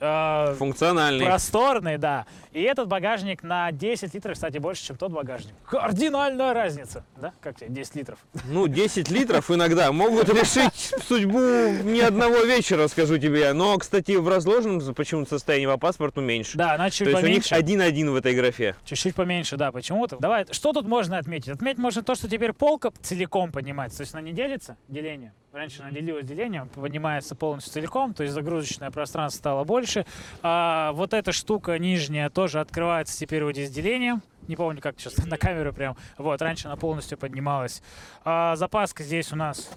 [0.00, 1.26] э, Функциональный.
[1.26, 2.26] просторный, да.
[2.52, 5.54] И этот багажник на 10 литров, кстати, больше, чем тот багажник.
[5.66, 7.32] Кардинальная разница, да?
[7.40, 8.18] Как тебе 10 литров?
[8.46, 13.52] Ну, 10 литров иногда могут решить судьбу ни одного вечера, скажу тебе.
[13.52, 16.56] Но, кстати, в разложенном почему-то состоянии по паспорту меньше.
[16.56, 17.54] Да, она То чуть есть у них поменьше.
[17.54, 18.74] один-один в этой графе.
[18.84, 20.16] Чуть-чуть поменьше, да, почему-то.
[20.18, 21.48] Давай, что тут можно отметить?
[21.48, 25.32] Отметить можно то, что теперь полка целиком поднимается, то есть она не делится, деление.
[25.52, 30.04] Раньше она делилась делением, поднимается полностью целиком, то есть загрузочное пространство стало больше.
[30.42, 34.22] А вот эта штука нижняя тоже открывается теперь вот здесь делением.
[34.46, 35.96] Не помню, как сейчас на камеру прям.
[36.18, 37.82] Вот, раньше она полностью поднималась.
[38.24, 39.70] А запаска здесь у нас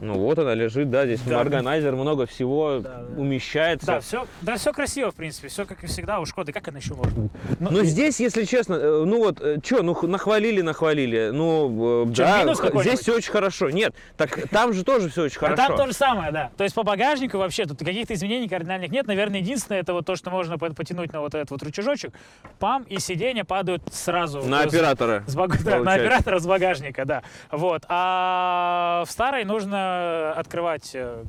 [0.00, 1.40] Ну вот она лежит, да, здесь Да.
[1.40, 3.20] органайзер, много всего Да, да.
[3.20, 3.86] умещается.
[3.86, 6.52] Да, все, да, все красиво, в принципе, все как и всегда у Шкоды.
[6.52, 7.30] Как она еще может быть?
[7.58, 11.30] Ну, Но здесь, если честно, э, ну вот, что, ну нахвалили, нахвалили.
[11.32, 12.44] Ну, э, да,
[12.82, 13.70] здесь все очень хорошо.
[13.70, 15.56] Нет, так там же тоже все очень А хорошо.
[15.66, 16.50] там то же самое, да.
[16.56, 19.06] То есть по багажнику вообще тут каких-то изменений кардинальных нет.
[19.06, 22.12] Наверное, единственное это вот то, что можно по- потянуть на вот этот вот рычажочек.
[22.58, 24.42] Пам и сиденья падают сразу.
[24.42, 25.24] На с- оператора.
[25.26, 27.22] с баг- да, на оператора с багажника, да.
[27.50, 27.82] Вот.
[27.88, 29.87] А в старой нужно
[30.36, 31.24] открывать э,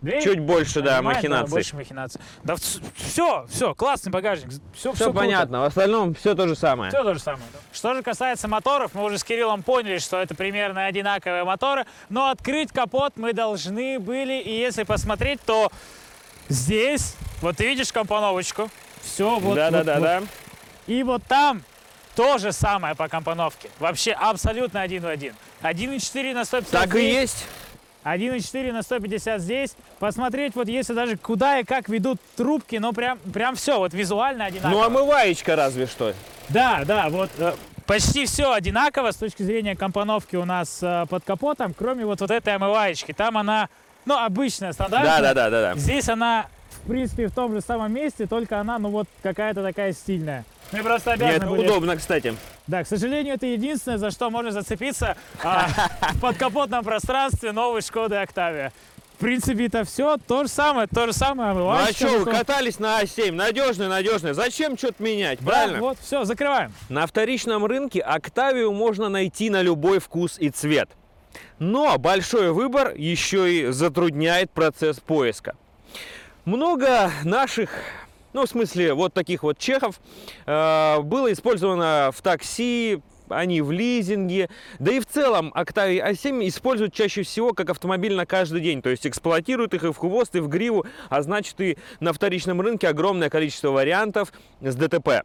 [0.00, 0.22] дверь.
[0.22, 1.50] Чуть больше, да, Понимаешь, махинаций.
[1.50, 2.20] больше махинаций.
[2.44, 4.50] Да все, все, классный багажник.
[4.74, 6.90] Все, Все понятно, в остальном все то же самое.
[6.90, 7.44] Все то же самое.
[7.52, 7.58] да.
[7.72, 12.30] Что же касается моторов, мы уже с Кириллом поняли, что это примерно одинаковые моторы, но
[12.30, 15.70] открыть капот мы должны были, и если посмотреть, то
[16.48, 18.68] здесь, вот ты видишь компоновочку,
[19.02, 20.02] все вот, да, да, вот- да, вот.
[20.02, 20.22] да.
[20.88, 21.62] И вот там
[22.14, 23.70] то же самое по компоновке.
[23.78, 25.34] Вообще абсолютно один в один.
[25.62, 27.46] 1.4 на 150 Так и здесь, есть.
[28.04, 29.76] 1.4 на 150 здесь.
[29.98, 34.46] Посмотреть, вот если даже куда и как ведут трубки, ну прям, прям все, вот визуально
[34.46, 34.70] одинаково.
[34.70, 36.14] Ну, омываечка разве что.
[36.48, 37.54] Да, да, вот э,
[37.86, 42.30] почти все одинаково с точки зрения компоновки у нас э, под капотом, кроме вот, вот
[42.30, 43.12] этой омываечки.
[43.12, 43.68] Там она,
[44.04, 45.20] ну, обычная, стандартная.
[45.20, 45.80] Да, да, да, да, да.
[45.80, 46.46] Здесь она,
[46.82, 50.44] в принципе, в том же самом месте, только она, ну, вот какая-то такая стильная.
[50.72, 52.34] Мы просто обязаны Нет, были- удобно, кстати.
[52.66, 55.68] Да, к сожалению, это единственное, за что можно зацепиться а,
[56.12, 58.72] в подкапотном пространстве новой Шкоды Октавия.
[59.16, 62.78] В принципе, это все то же самое, то же самое Ну, а что, вы катались
[62.80, 64.32] на А7, надежный, надежный.
[64.32, 65.80] Зачем что-то менять, Да, правильно?
[65.80, 66.72] вот, все, закрываем.
[66.88, 70.88] На вторичном рынке Октавию можно найти на любой вкус и цвет.
[71.60, 75.54] Но большой выбор еще и затрудняет процесс поиска.
[76.44, 77.70] Много наших,
[78.32, 80.00] ну в смысле вот таких вот чехов,
[80.46, 86.92] э, было использовано в такси, они в лизинге, да и в целом Octavia A7 используют
[86.92, 90.40] чаще всего как автомобиль на каждый день, то есть эксплуатируют их и в хвост, и
[90.40, 95.24] в гриву, а значит и на вторичном рынке огромное количество вариантов с ДТП.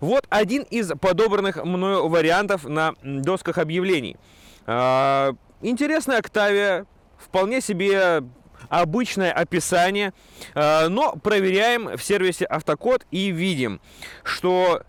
[0.00, 4.16] Вот один из подобранных мною вариантов на досках объявлений.
[4.66, 6.84] А, Интересная Октавия,
[7.16, 8.22] вполне себе
[8.68, 10.12] обычное описание,
[10.54, 13.80] а, но проверяем в сервисе Автокод и видим,
[14.22, 14.82] что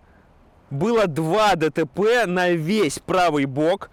[0.70, 3.90] было два ДТП на весь правый бок.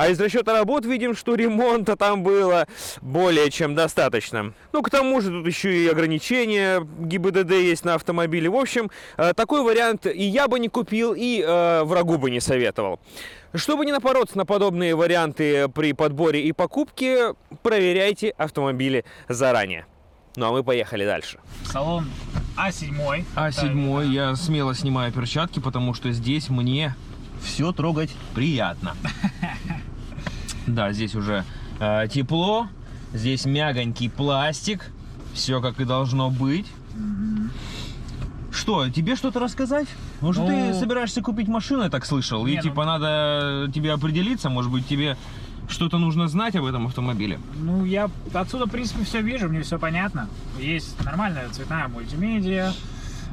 [0.00, 2.66] А из расчета работ видим, что ремонта там было
[3.02, 4.54] более чем достаточно.
[4.72, 8.48] Ну, к тому же тут еще и ограничения ГИБДД есть на автомобиле.
[8.48, 12.40] В общем, э, такой вариант и я бы не купил, и э, врагу бы не
[12.40, 12.98] советовал.
[13.52, 19.84] Чтобы не напороться на подобные варианты при подборе и покупке, проверяйте автомобили заранее.
[20.34, 21.40] Ну а мы поехали дальше.
[21.66, 22.10] Салон
[22.56, 23.26] А7.
[23.36, 26.94] А7 я смело снимаю перчатки, потому что здесь мне
[27.42, 28.96] все трогать приятно.
[30.74, 31.44] Да, здесь уже
[31.80, 32.68] э, тепло,
[33.12, 34.86] здесь мягонький пластик,
[35.34, 36.66] все как и должно быть.
[38.52, 39.86] Что, тебе что-то рассказать?
[40.20, 43.92] Может, ты Ну- собираешься купить машину, я так слышал, Не, и ну- типа надо тебе
[43.92, 45.16] определиться, может быть, тебе
[45.68, 47.38] что-то нужно знать об этом автомобиле?
[47.62, 50.28] Ну, я отсюда, в принципе, все вижу, мне все понятно.
[50.58, 52.72] Есть нормальная цветная мультимедиа,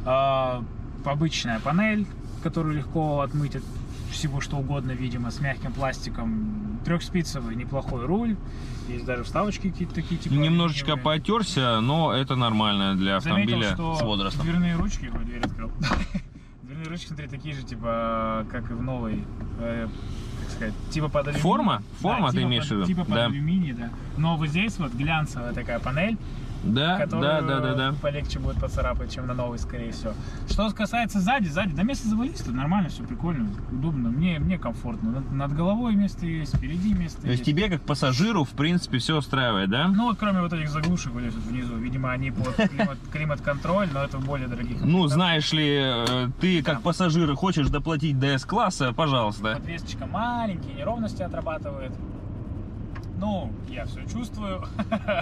[0.06, 0.62] э,
[1.04, 2.06] обычная панель,
[2.44, 3.64] которую легко отмыть от
[4.12, 6.77] всего что угодно, видимо, с мягким пластиком.
[6.88, 8.38] Трехспицевый неплохой руль.
[8.88, 10.34] Есть даже вставочки какие-то такие, типа...
[10.34, 11.20] Немножечко алюминиевые.
[11.20, 14.42] потерся, но это нормально для Заметил, автомобиля что с возрастом.
[14.44, 15.12] дверные ручки...
[15.14, 15.70] Ой, дверь открыл.
[16.64, 19.24] Дверные ручки, смотри, такие же, типа, как и в новой...
[19.60, 19.88] э,
[20.42, 21.42] как сказать, типа под алюминий.
[21.42, 21.84] Форма?
[22.00, 22.86] Форма ты типа имеешь в виду?
[22.86, 23.26] Типа под Да.
[23.26, 23.90] алюминий, да.
[24.18, 26.18] Но вот здесь вот глянцевая такая панель,
[26.74, 27.94] Да, да, да, да, да.
[28.02, 30.14] полегче будет поцарапать, чем на новой, скорее всего.
[30.50, 35.12] Что касается сзади, сзади, да место завались, тут нормально, все прикольно, удобно, мне, мне комфортно.
[35.12, 37.50] Над, над головой место есть, впереди место То есть есть.
[37.50, 39.88] тебе, как пассажиру, в принципе, все устраивает, да?
[39.88, 43.90] Ну вот кроме вот этих заглушек вот здесь вот внизу, видимо, они под климат, климат-контроль,
[43.94, 44.82] но это в более дорогих.
[44.82, 49.54] Ну, знаешь ли, э, ты как пассажир хочешь доплатить ДС-класса, пожалуйста.
[49.56, 51.92] Подвесочка маленькие, неровности отрабатывает.
[53.20, 54.62] Ну, я все чувствую,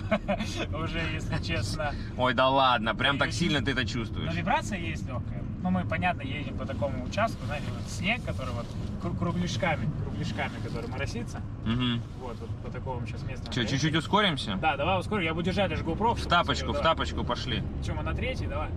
[0.84, 1.91] уже, если честно.
[2.17, 4.34] Ой, да ладно, прям так сильно ты это Но чувствуешь.
[4.34, 5.43] вибрация есть легкая.
[5.63, 8.65] Ну, мы, понятно, едем по такому участку, знаете, вот снег, который вот
[9.01, 11.39] кру- кругляшками, кругляшками, который моросится.
[11.63, 12.01] Угу.
[12.21, 13.51] Вот, вот по такому сейчас месту.
[13.51, 14.58] Че, чуть-чуть ускоримся?
[14.62, 16.15] Да, давай ускорю, я буду держать аж GoPro.
[16.15, 17.63] В тапочку, в тапочку пошли.
[17.84, 18.69] Че, мы на третий, давай.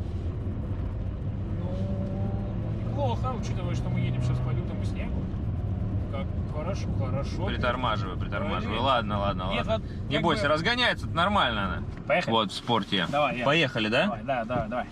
[1.60, 5.17] Ну, неплохо, учитывая, что мы едем сейчас по лютому снегу.
[6.58, 7.46] Хорошо, хорошо.
[7.46, 8.76] Притормаживай, притормаживай.
[8.76, 8.80] Проверь.
[8.82, 9.86] Ладно, ладно, Нет, ладно.
[9.86, 11.82] вот Не бойся, бы- разгоняется, это нормально она.
[12.06, 12.32] Поехали.
[12.32, 13.06] Вот, в спорте.
[13.08, 13.44] Давай, я.
[13.44, 14.04] Поехали, да?
[14.04, 14.86] Давай, да, давай, давай.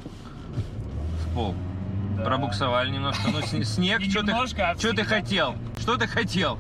[1.24, 1.55] В пол.
[2.16, 2.24] Да.
[2.24, 3.29] Пробуксовали немножко.
[3.31, 5.55] Ну, сне- снег, Не что ты, немножко, а что ты хотел?
[5.79, 6.59] Что ты хотел?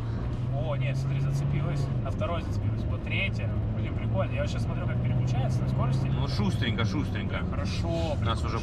[0.54, 1.86] О, нет, смотри, зацепилась.
[2.02, 2.82] На второй зацепилась.
[2.84, 3.48] Вот третья.
[3.76, 4.32] Блин, прикольно.
[4.32, 6.06] Я вот сейчас смотрю, как переключается на скорости.
[6.06, 7.40] Ну, шустренько, шустренько.
[7.50, 7.88] Хорошо,
[8.20, 8.58] У нас уже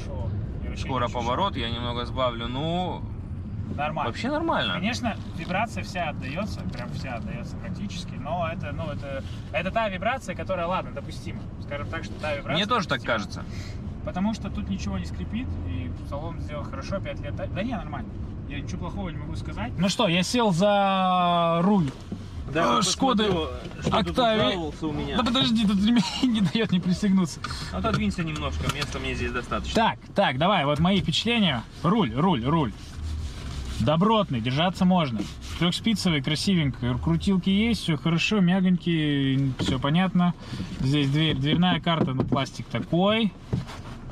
[0.77, 2.47] Скоро поворот, я немного сбавлю.
[2.47, 3.03] Ну,
[3.75, 4.09] Нормально.
[4.11, 4.73] вообще нормально.
[4.73, 10.35] Конечно, вибрация вся отдается, прям вся отдается практически, но это, ну, это, это та вибрация,
[10.35, 11.41] которая, ладно, допустима.
[11.63, 12.53] Скажем так, что та вибрация.
[12.55, 13.13] Мне тоже так допустима.
[13.13, 13.43] кажется.
[14.05, 17.35] Потому что тут ничего не скрипит, и салон сделал хорошо, 5 лет.
[17.35, 18.09] Да не, нормально.
[18.49, 19.71] Я ничего плохого не могу сказать.
[19.77, 21.89] Ну что, я сел за руль.
[22.53, 23.49] Да, Шкода
[23.91, 24.57] Октавия.
[24.57, 25.17] у меня.
[25.17, 25.77] Да подожди, тут
[26.23, 27.39] не дает не пристегнуться.
[27.71, 29.73] Отодвинься немножко, места мне здесь достаточно.
[29.73, 31.63] Так, так, давай, вот мои впечатления.
[31.81, 32.73] Руль, руль, руль.
[33.83, 35.19] Добротный, держаться можно.
[35.59, 36.97] Трехспицевый, красивенько.
[36.97, 40.33] Крутилки есть, все хорошо, мягонькие, все понятно.
[40.79, 43.33] Здесь дверь, дверная карта, ну пластик такой.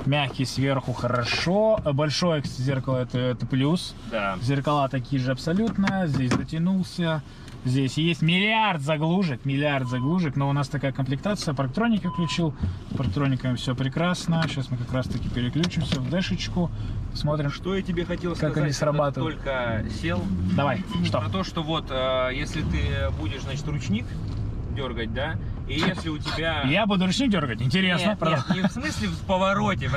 [0.04, 1.80] Мягкий сверху, хорошо.
[1.94, 3.94] Большое кстати, зеркало это, это плюс.
[4.10, 4.36] Да.
[4.42, 6.06] Зеркала такие же абсолютно.
[6.06, 7.22] Здесь дотянулся.
[7.64, 11.54] Здесь есть миллиард заглушек, миллиард заглушек, но у нас такая комплектация.
[11.54, 12.54] Парктроники включил,
[12.90, 14.42] с парктрониками все прекрасно.
[14.48, 16.70] Сейчас мы как раз таки переключимся в дэшечку,
[17.14, 17.50] смотрим.
[17.50, 19.38] Что я тебе хотел Как сказать, они срабатывают.
[19.38, 20.20] ты только сел,
[20.56, 21.20] Давай, что?
[21.20, 24.06] про то, что вот, э, если ты будешь, значит, ручник
[24.74, 25.36] дергать, да,
[25.68, 26.62] и если у тебя...
[26.64, 28.08] Я буду ручник дергать, интересно.
[28.08, 28.44] Нет, продолжай.
[28.48, 29.90] нет, не в смысле в повороте.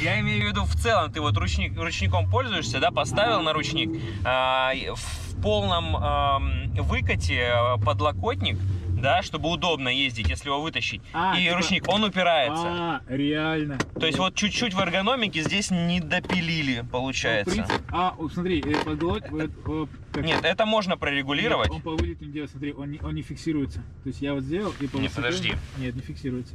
[0.00, 3.90] Я имею в виду в целом, ты вот ручник, ручником пользуешься, да, поставил на ручник,
[4.24, 8.56] а, в полном ам, выкате э, подлокотник,
[9.00, 12.64] да, чтобы удобно ездить, если его вытащить, А, и типа- ручник, он упирается.
[12.66, 13.78] А, реально.
[13.98, 17.50] То есть вот чуть-чуть в эргономике здесь не допилили, Ну, получается.
[17.52, 21.68] принципе- а, смотри, э, э, э, как- Нет, это можно прорегулировать.
[21.70, 23.80] Нет, он по вылету не делает, смотри, он не, он не фиксируется.
[24.04, 25.54] То есть я вот сделал и по Не, высоте- подожди.
[25.78, 26.54] Нет, не фиксируется.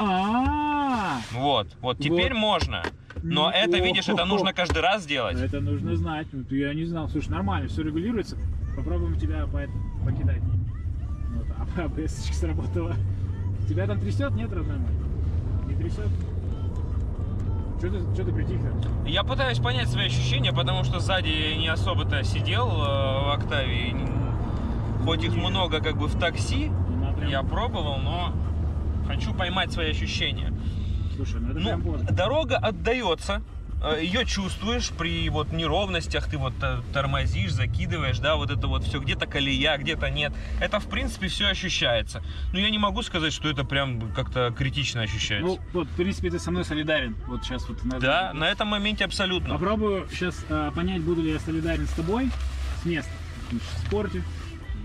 [0.00, 2.40] А, Вот, вот, теперь Вот.
[2.40, 2.82] можно.
[3.22, 5.40] Но это, видишь, это нужно каждый раз делать.
[5.40, 6.26] Это нужно знать.
[6.50, 7.08] Я не знал.
[7.08, 8.36] Слушай, нормально, все регулируется.
[8.76, 10.42] Попробуем тебя покидать.
[11.34, 12.94] Вот, а АБС сработала.
[13.68, 14.32] Тебя там трясет?
[14.32, 14.90] Нет, родной мой?
[15.66, 16.08] Не трясет?
[17.78, 18.58] Что ты, что ты притих
[19.06, 23.94] Я пытаюсь понять свои ощущения, потому что сзади не особо-то сидел э, в Октавии.
[25.04, 26.72] Хоть их много как бы в такси,
[27.28, 28.32] я пробовал, но
[29.06, 30.52] хочу поймать свои ощущения.
[31.18, 33.42] Слушай, ну это Ну, прям дорога отдается.
[34.00, 38.98] ее чувствуешь при вот неровностях, ты вот э, тормозишь, закидываешь, да, вот это вот все,
[39.00, 40.32] где-то колея, где-то нет.
[40.60, 42.22] Это, в принципе, все ощущается.
[42.52, 45.46] Но я не могу сказать, что это прям как-то критично ощущается.
[45.48, 47.16] Ну, вот, в принципе, ты со мной солидарен.
[47.26, 49.50] Вот сейчас вот на да, на этом моменте абсолютно.
[49.54, 52.30] Попробую сейчас э, понять, буду ли я солидарен с тобой
[52.82, 53.10] с места.
[53.50, 54.22] Значит, в спорте,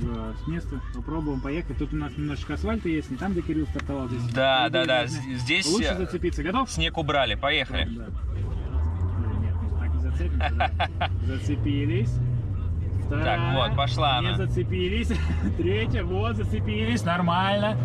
[0.01, 0.81] с места.
[0.95, 1.77] Попробуем поехать.
[1.77, 4.07] Тут у нас немножечко асфальта есть, не там, где Кирилл стартовал.
[4.09, 6.43] Здесь Да, да, да, должны здесь Лучше э, зацепиться.
[6.43, 6.69] Готов?
[6.69, 7.85] снег убрали, поехали.
[7.85, 8.05] Да.
[9.39, 10.51] Нет, мы так не зацепимся.
[10.99, 11.09] да.
[11.25, 12.13] Зацепились.
[13.05, 13.23] Вторая.
[13.25, 14.37] Так, вот, пошла Не она.
[14.37, 15.11] зацепились.
[15.57, 17.03] Третья, вот, зацепились.
[17.03, 17.77] Нормально.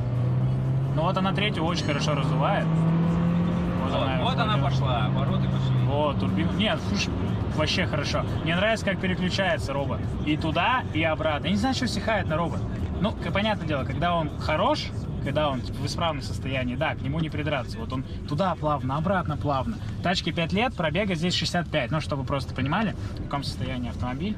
[0.95, 2.67] Ну вот она третью очень хорошо раздувает.
[2.67, 5.77] Вот, Вот, вот она пошла, обороты пошли.
[5.91, 6.51] О, турбина.
[6.53, 7.11] Нет, слушай,
[7.59, 8.25] вообще хорошо.
[8.45, 10.01] Мне нравится, как переключается робот.
[10.25, 11.47] И туда, и обратно.
[11.47, 12.61] Я не знаю, что стихает на робот.
[13.01, 14.87] Ну, понятное дело, когда он хорош,
[15.25, 17.79] когда он типа, в исправном состоянии, да, к нему не придраться.
[17.79, 19.77] Вот он туда плавно, обратно плавно.
[20.03, 21.91] Тачке 5 лет, пробега здесь 65.
[21.91, 24.37] Ну, чтобы просто понимали, в каком состоянии автомобиль.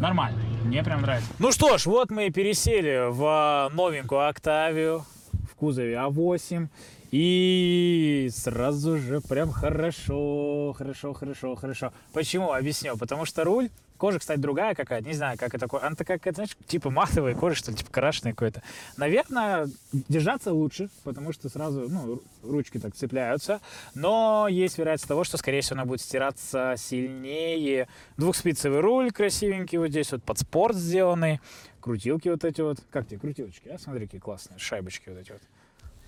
[0.00, 0.38] Нормально.
[0.64, 1.30] Мне прям нравится.
[1.38, 5.04] Ну что ж, вот мы и пересели в новенькую Октавию
[5.50, 6.68] в кузове А8.
[7.10, 11.92] И сразу же прям хорошо, хорошо, хорошо, хорошо.
[12.12, 12.52] Почему?
[12.52, 12.98] Объясню.
[12.98, 15.80] Потому что руль, кожа, кстати, другая какая-то, не знаю, как это такое.
[15.82, 18.62] Она такая, какая-то, знаешь, типа матовая кожа, что ли, типа крашеная какой-то.
[18.98, 23.60] Наверное, держаться лучше, потому что сразу, ну, ру- ручки так цепляются.
[23.94, 27.88] Но есть вероятность того, что, скорее всего, она будет стираться сильнее.
[28.18, 31.40] Двухспицевый руль красивенький вот здесь, вот под спорт сделанный.
[31.80, 32.80] Крутилки вот эти вот.
[32.90, 33.78] Как тебе крутилочки, а?
[33.78, 34.58] Смотри, какие классные.
[34.58, 35.40] Шайбочки вот эти вот.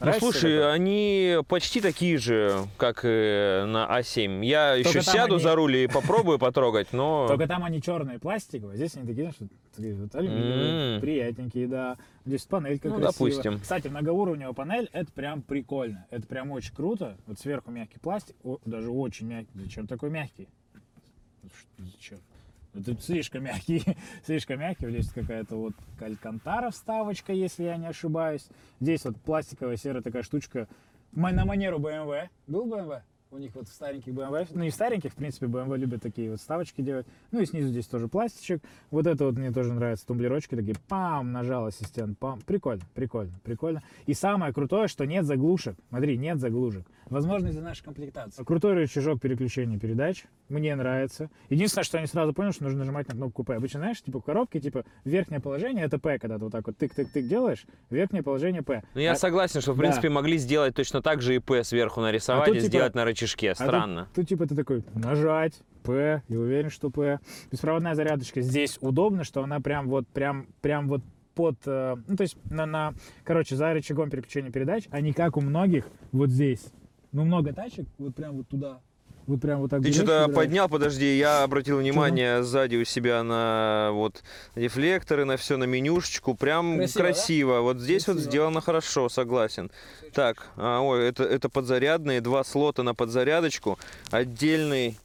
[0.01, 0.73] Ну, слушай, такое?
[0.73, 4.45] они почти такие же, как и на А7.
[4.45, 7.27] Я еще Только там сяду они- за руль и попробую потрогать, но...
[7.29, 9.45] Только там они черные, пластиковые, здесь они такие, что
[9.77, 11.99] вот алюминиевые, приятненькие, да.
[12.25, 13.31] Здесь панелька Ну, красивая.
[13.33, 13.61] допустим.
[13.61, 16.07] Кстати, многоуровневая панель, это прям прикольно.
[16.11, 17.17] Это прям очень круто.
[17.27, 19.51] Вот сверху мягкий пластик, о, даже очень мягкий.
[19.55, 20.49] Зачем такой мягкий?
[21.79, 22.19] Зачем?
[22.75, 23.83] Это слишком мягкий,
[24.25, 24.91] слишком мягкий.
[24.91, 28.49] Здесь какая-то вот алькантара вставочка, если я не ошибаюсь.
[28.81, 30.69] Здесь вот пластиковая серая такая штучка.
[31.13, 32.29] На манеру BMW.
[32.47, 33.03] Был BMW?
[33.33, 36.31] У них вот в стареньких BMW, ну не в стареньких, в принципе, BMW любят такие
[36.33, 37.07] вот вставочки делать.
[37.31, 38.61] Ну и снизу здесь тоже пластичек.
[38.91, 42.41] Вот это вот мне тоже нравится, тумблерочки такие, пам, нажал ассистент, пам.
[42.41, 43.83] Прикольно, прикольно, прикольно.
[44.07, 45.77] И самое крутое, что нет заглушек.
[45.91, 46.85] Смотри, нет заглушек.
[47.09, 48.43] Возможно, из-за нашей комплектации.
[48.45, 50.25] Крутой рычажок переключения передач.
[50.49, 51.29] Мне нравится.
[51.49, 53.55] Единственное, что я не сразу понял, что нужно нажимать на кнопку P.
[53.55, 56.77] Обычно, знаешь, типа в коробке, типа верхнее положение это P, когда ты вот так вот
[56.81, 58.83] тык-тык-тык делаешь, верхнее положение P.
[58.95, 59.83] Ну, я А- согласен, что, в Да.
[59.83, 62.95] принципе, могли сделать точно так же и P сверху нарисовать А тут, и типа, сделать
[62.95, 63.51] на рычажке.
[63.51, 64.09] А тут- Странно.
[64.15, 67.21] тут, типа ты такой нажать P, и уверен, что P.
[67.51, 71.03] Беспроводная зарядочка здесь удобно, что она прям вот прям прям вот
[71.35, 72.93] под, э, ну то есть на, на,
[73.25, 76.67] короче, за рычагом переключения передач, а не как у многих вот здесь.
[77.13, 78.81] Ну много тачек вот прям вот туда,
[79.27, 79.83] вот прям вот так.
[79.83, 84.23] Ты что-то поднял, подожди, я обратил внимание сзади у себя на вот
[84.57, 87.61] дефлекторы, на все, на менюшечку, прям Красиво, красиво.
[87.61, 88.31] Вот здесь вот Красиво.
[88.31, 89.71] сделано хорошо, согласен.
[90.13, 93.79] Так, а, ой, это, это подзарядные, два слота на подзарядочку,
[94.11, 94.99] отдельный...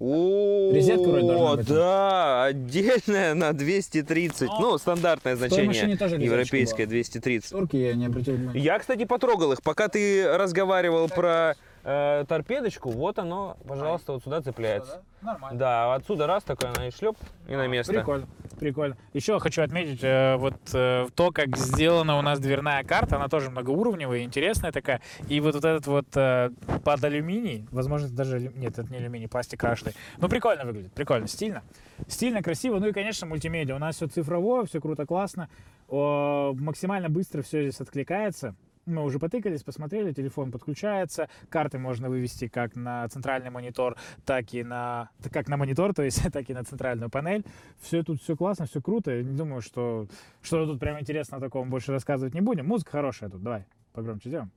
[0.00, 1.66] О, Резетка вроде должна быть.
[1.66, 6.90] да, отдельная на 230, Но ну, стандартное машине значение, тоже резеточка европейское была.
[6.92, 7.48] 230.
[7.48, 8.60] Шторки я не обратил внимания.
[8.60, 9.62] Я, кстати, потрогал их.
[9.62, 11.56] Пока ты разговаривал про
[11.88, 15.02] э, торпедочку, вот оно, пожалуйста, вот сюда цепляется.
[15.22, 15.58] Нормально.
[15.58, 17.16] Да, отсюда раз такой она и шлеп,
[17.48, 17.92] и на место.
[17.92, 18.26] Прикольно,
[18.60, 18.96] прикольно.
[19.14, 23.16] Еще хочу отметить э, вот э, то, как сделана у нас дверная карта.
[23.16, 25.00] Она тоже многоуровневая, интересная такая.
[25.28, 26.50] И вот, вот этот вот э,
[26.84, 29.94] под алюминий, возможно, даже нет, это не алюминий, пластик крашеный.
[30.18, 31.62] Ну прикольно выглядит, прикольно, стильно,
[32.06, 32.78] стильно, красиво.
[32.78, 33.74] Ну и конечно мультимедиа.
[33.74, 35.48] У нас все цифровое, все круто, классно.
[35.88, 38.54] О, максимально быстро все здесь откликается.
[38.88, 44.64] Мы уже потыкались, посмотрели, телефон подключается, карты можно вывести как на центральный монитор, так и
[44.64, 47.44] на как на монитор, то есть так и на центральную панель.
[47.80, 49.10] Все тут все классно, все круто.
[49.10, 50.06] Я не думаю, что
[50.42, 52.66] что тут прям интересно о таком больше рассказывать не будем.
[52.66, 54.50] Музыка хорошая тут, давай погромче сделаем,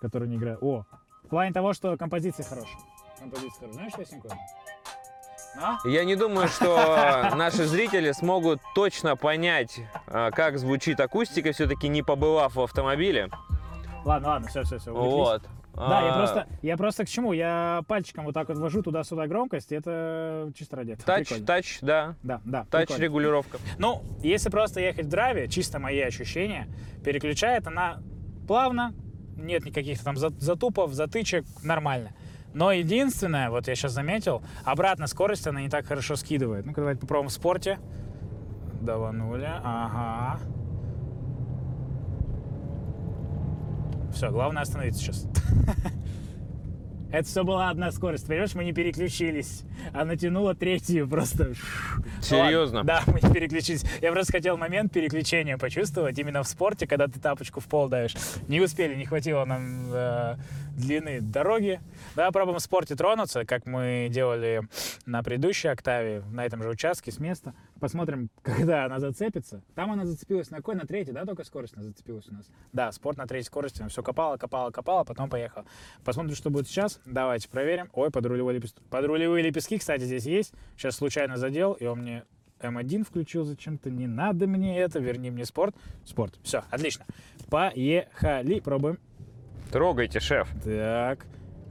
[0.00, 0.58] которую не играю.
[0.60, 0.84] О,
[1.24, 2.78] в плане того, что композиция хорошая.
[3.18, 3.74] Композиция хорошая.
[3.74, 4.28] Знаешь песенку?
[5.60, 5.78] А?
[5.84, 12.02] Я не думаю, что наши зрители смогут точно понять, э, как звучит акустика, все-таки не
[12.02, 13.28] побывав в автомобиле.
[14.08, 14.90] Ладно, ладно, все, все, все.
[14.90, 15.42] Вот.
[15.74, 17.34] Да, я А, просто, я просто к чему?
[17.34, 21.04] Я пальчиком вот так вот ввожу туда-сюда громкость, и это чисто ради этого.
[21.06, 21.46] Тач, Прикольно.
[21.46, 22.14] тач, да.
[22.22, 22.64] Да, да.
[22.70, 23.02] Тач прикольно.
[23.04, 23.58] регулировка.
[23.76, 26.68] Ну, если просто ехать в драйве, чисто мои ощущения,
[27.04, 27.98] переключает она
[28.48, 28.94] плавно,
[29.36, 32.12] нет никаких там за- затупов, затычек, нормально.
[32.54, 36.64] Но единственное, вот я сейчас заметил, обратно скорость она не так хорошо скидывает.
[36.64, 37.78] Ну-ка, давайте попробуем в спорте.
[38.80, 40.40] Даванули, ага.
[44.12, 45.26] Все, главное остановиться сейчас.
[47.10, 48.26] Это все была одна скорость.
[48.26, 49.62] Понимаешь, мы не переключились.
[49.94, 51.54] Она тянула третью просто.
[52.20, 52.84] Серьезно?
[52.84, 53.84] Да, мы не переключились.
[54.02, 58.14] Я просто хотел момент переключения почувствовать именно в спорте, когда ты тапочку в пол давишь.
[58.46, 60.36] Не успели, не хватило нам э,
[60.76, 61.80] длины дороги.
[62.14, 64.62] Давай пробуем в спорте тронуться, как мы делали
[65.06, 67.54] на предыдущей октаве, на этом же участке с места.
[67.80, 69.62] Посмотрим, когда она зацепится.
[69.74, 70.74] Там она зацепилась на какой?
[70.74, 72.50] На третьей, да, только скорость она зацепилась у нас?
[72.72, 73.84] Да, спорт на третьей скорости.
[73.88, 75.64] Все копала, копала, копала, потом поехала.
[76.04, 77.00] Посмотрим, что будет сейчас.
[77.04, 77.88] Давайте проверим.
[77.92, 78.82] Ой, подрулевые лепестки.
[78.90, 80.54] Подрулевые лепестки, кстати, здесь есть.
[80.76, 82.24] Сейчас случайно задел, и он мне
[82.60, 83.90] М1 включил зачем-то.
[83.90, 85.74] Не надо мне это, верни мне спорт.
[86.04, 86.38] Спорт.
[86.42, 87.06] Все, отлично.
[87.48, 88.98] Поехали, пробуем.
[89.70, 90.48] Трогайте, шеф.
[90.64, 91.26] Так,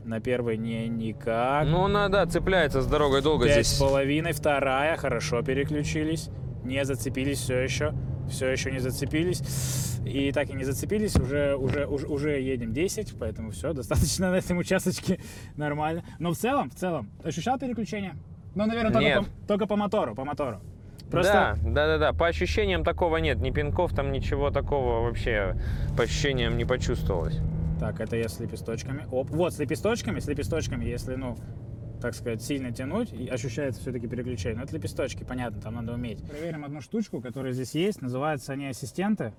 [0.07, 1.67] на первой не никак.
[1.67, 3.77] Ну, она, да, цепляется с дорогой долго Пять здесь.
[3.77, 6.29] с половиной, вторая, хорошо переключились.
[6.63, 7.93] Не зацепились все еще.
[8.29, 9.41] Все еще не зацепились.
[10.05, 14.35] И так и не зацепились, уже, уже, уже, уже едем 10, поэтому все, достаточно на
[14.35, 15.19] этом участочке
[15.55, 16.03] нормально.
[16.19, 18.15] Но в целом, в целом, ощущал переключение?
[18.55, 19.19] Ну, наверное, только, Нет.
[19.19, 20.61] по, только по мотору, по мотору.
[21.11, 22.13] Просто Да, да, да, да.
[22.13, 23.37] По ощущениям такого нет.
[23.37, 25.55] Ни пинков, там ничего такого вообще
[25.95, 27.39] по ощущениям не почувствовалось.
[27.79, 29.05] Так, это я с лепесточками.
[29.11, 29.29] Оп.
[29.29, 31.37] Вот, с лепесточками, с лепесточками, если, ну,
[32.01, 34.57] так сказать, сильно тянуть, и ощущается все-таки переключение.
[34.57, 36.23] Но это лепесточки, понятно, там надо уметь.
[36.27, 38.01] Проверим одну штучку, которая здесь есть.
[38.01, 39.33] Называются они ассистенты.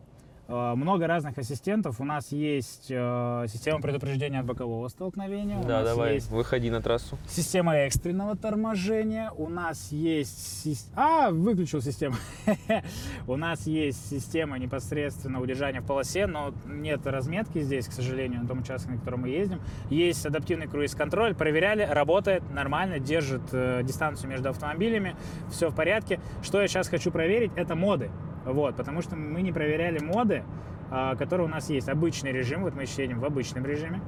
[0.49, 2.01] Э, Много разных ассистентов.
[2.01, 5.63] У нас есть э, система предупреждения от бокового столкновения.
[5.63, 7.19] Да, давай, есть выходи на трассу.
[7.29, 9.31] Система экстренного торможения.
[9.33, 10.91] У нас есть...
[10.97, 12.17] А, выключил систему.
[13.27, 18.49] У нас есть система непосредственно удержания в полосе, но нет разметки здесь, к сожалению, на
[18.49, 19.61] том участке, на котором мы ездим.
[19.91, 21.35] Есть адаптивный круиз-контроль.
[21.35, 25.15] Проверяли, работает нормально, держит э, дистанцию между автомобилями.
[25.51, 26.21] Все в порядке.
[26.43, 28.11] Что я сейчас хочу проверить, это моды.
[28.49, 30.43] Вот, потому что мы не проверяли моды,
[30.91, 31.89] а, которые у нас есть.
[31.89, 34.01] Обычный режим, вот мы едем в обычном режиме.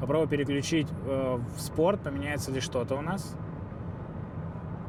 [0.00, 3.34] Попробую переключить э, в спорт, поменяется ли что-то у нас.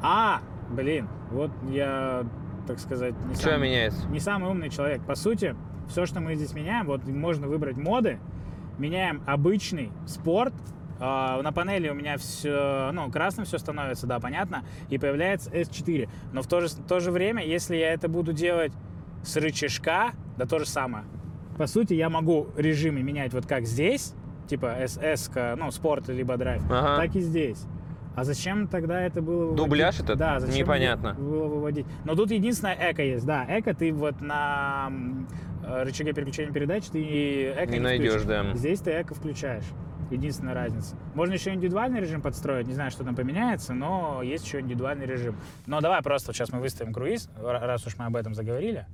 [0.02, 0.40] А,
[0.70, 2.26] блин, вот я,
[2.66, 4.06] так сказать, не, Что сам- меняется?
[4.08, 5.02] не самый умный человек.
[5.04, 5.56] По сути,
[5.88, 8.18] все, что мы здесь меняем, вот можно выбрать моды,
[8.78, 10.52] меняем обычный спорт,
[10.98, 16.08] на панели у меня все, ну, красным все становится, да, понятно, и появляется S4.
[16.32, 18.72] Но в то же, в то же время, если я это буду делать
[19.22, 21.04] с рычажка, да то же самое.
[21.56, 24.14] По сути, я могу режимы менять вот как здесь,
[24.48, 27.02] типа SS, ну, спорт либо драйв, Ага.
[27.04, 27.64] так и здесь.
[28.16, 29.56] А зачем тогда это было выводить?
[29.64, 30.18] Дубляж этот?
[30.18, 31.14] Да, зачем Непонятно.
[31.14, 31.86] было выводить?
[32.04, 34.90] Но тут единственное эко есть, да, эко ты вот на
[35.64, 38.26] э, рычаге переключения передач ты эко Не не, найдешь, включишь.
[38.26, 38.54] да.
[38.56, 39.62] Здесь ты эко включаешь.
[40.10, 40.96] Единственная разница.
[41.14, 45.36] Можно еще индивидуальный режим подстроить, не знаю, что там поменяется, но есть еще индивидуальный режим.
[45.66, 48.86] Но давай просто сейчас мы выставим круиз, ра- раз уж мы об этом заговорили.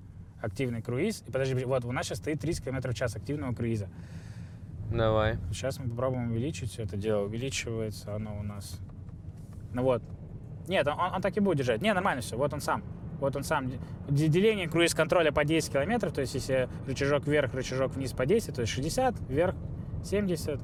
[0.43, 1.23] Активный круиз.
[1.27, 3.89] И подожди, вот у нас сейчас стоит 30 км в час активного круиза.
[4.93, 5.39] Давай.
[5.51, 7.25] Сейчас мы попробуем увеличить все это дело.
[7.25, 8.79] Увеличивается оно у нас.
[9.73, 10.03] Ну вот.
[10.69, 11.81] Нет, он, он так и будет держать.
[11.81, 12.37] Не, нормально все.
[12.37, 12.83] Вот он сам.
[13.21, 13.71] Вот он сам.
[14.09, 16.13] Деление круиз-контроля по 10 километров.
[16.13, 19.55] То есть, если рычажок вверх, рычажок вниз по 10, то есть 60, вверх
[20.05, 20.61] 70.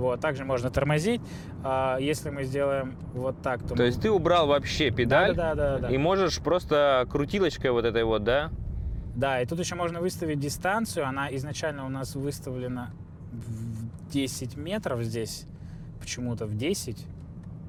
[0.00, 1.20] Вот, также можно тормозить.
[1.62, 3.74] А если мы сделаем вот так, то...
[3.74, 5.94] То есть ты убрал вообще педаль Да, да, да, да.
[5.94, 8.50] и можешь просто крутилочкой вот этой вот, да?
[9.14, 11.06] Да, и тут еще можно выставить дистанцию.
[11.06, 12.92] Она изначально у нас выставлена
[13.30, 15.46] в 10 метров здесь.
[16.00, 17.06] Почему-то в 10.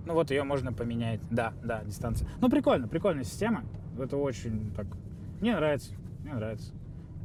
[0.06, 1.20] Ну вот ее можно поменять.
[1.30, 2.30] Да, да, дистанция.
[2.40, 3.64] Ну прикольно, прикольная система.
[4.00, 4.88] Это очень так...
[5.42, 5.92] Мне нравится,
[6.24, 6.72] мне нравится.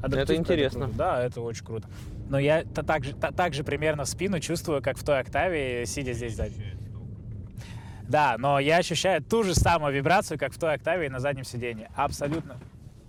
[0.03, 0.87] Адаптивка интересно.
[0.87, 0.99] круто.
[0.99, 1.89] Да, это очень круто.
[2.29, 5.21] Но я та- так, же, та- так же примерно в спину чувствую, как в той
[5.21, 6.77] октаве, сидя здесь сзади.
[8.09, 11.91] Да, но я ощущаю ту же самую вибрацию, как в той октаве на заднем сиденье.
[11.95, 12.57] Абсолютно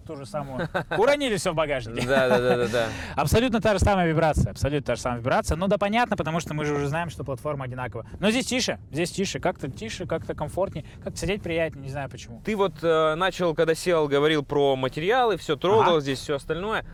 [0.07, 0.67] ту же самую.
[0.97, 2.07] Уронили все в багажнике.
[2.07, 2.85] Да, да, да, да, да.
[3.15, 4.51] Абсолютно та же самая вибрация.
[4.51, 5.57] Абсолютно та же самая вибрация.
[5.57, 8.05] Ну да, понятно, потому что мы же уже знаем, что платформа одинаковая.
[8.19, 12.41] Но здесь тише, здесь тише, как-то тише, как-то комфортнее, как-то сидеть приятнее, не знаю почему.
[12.45, 15.99] Ты вот э, начал, когда сел, говорил про материалы, все трогал Ага.
[16.01, 16.85] здесь, все остальное.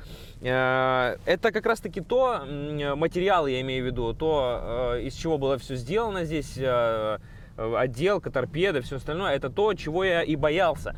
[0.42, 5.38] Э, это как раз-таки то, м, материалы я имею в виду, то, э, из чего
[5.38, 7.18] было все сделано здесь, э, э,
[7.58, 10.96] отделка, торпеда, все остальное, это то, чего я и боялся.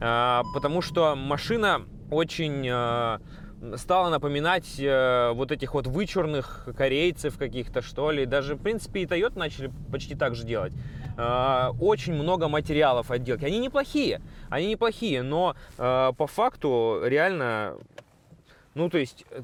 [0.00, 3.18] Э, потому что машина очень э,
[3.76, 8.26] стала напоминать э, вот этих вот вычурных корейцев каких-то, что ли.
[8.26, 10.72] Даже, в принципе, и Toyota начали почти так же делать.
[11.16, 13.44] Э, очень много материалов отделки.
[13.44, 17.76] Они неплохие, они неплохие, но э, по факту реально,
[18.74, 19.42] ну, то есть, э,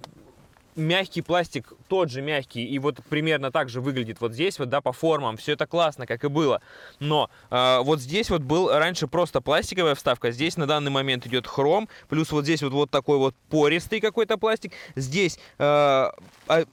[0.77, 4.81] мягкий пластик тот же мягкий, и вот примерно так же выглядит вот здесь, вот, да,
[4.81, 6.61] по формам, все это классно, как и было.
[6.99, 11.47] Но э, вот здесь вот был раньше просто пластиковая вставка, здесь на данный момент идет
[11.47, 14.73] хром, плюс вот здесь вот, вот такой вот пористый какой-то пластик.
[14.97, 16.11] Здесь, э,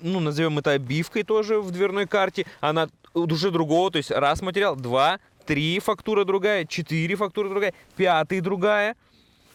[0.01, 4.75] ну, назовем это обивкой тоже в дверной карте, она уже другого, то есть раз материал,
[4.75, 8.95] два, три фактура другая, четыре фактура другая, пятый другая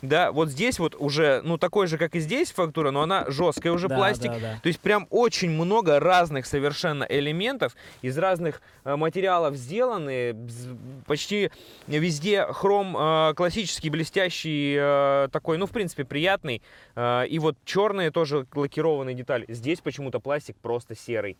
[0.03, 3.73] да, вот здесь вот уже, ну, такой же, как и здесь фактура, но она жесткая
[3.73, 4.33] уже Да, пластик.
[4.33, 4.61] да, да.
[4.61, 10.37] То есть прям очень много разных совершенно элементов из разных э, материалов сделаны.
[11.07, 11.51] Почти
[11.87, 16.63] везде хром э, классический, блестящий, э, такой, ну, в принципе, приятный.
[16.97, 19.45] Э, и вот черные тоже лакированные детали.
[19.49, 21.37] Здесь почему-то пластик просто серый.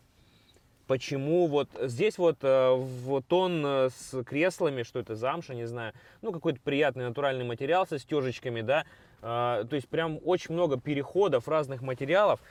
[0.87, 5.93] Почему вот здесь вот э, в тон э, с креслами, что это замша, не знаю,
[6.21, 8.85] ну какой-то приятный натуральный материал со стежечками, да,
[9.23, 12.41] Э, то есть прям очень много переходов разных материалов.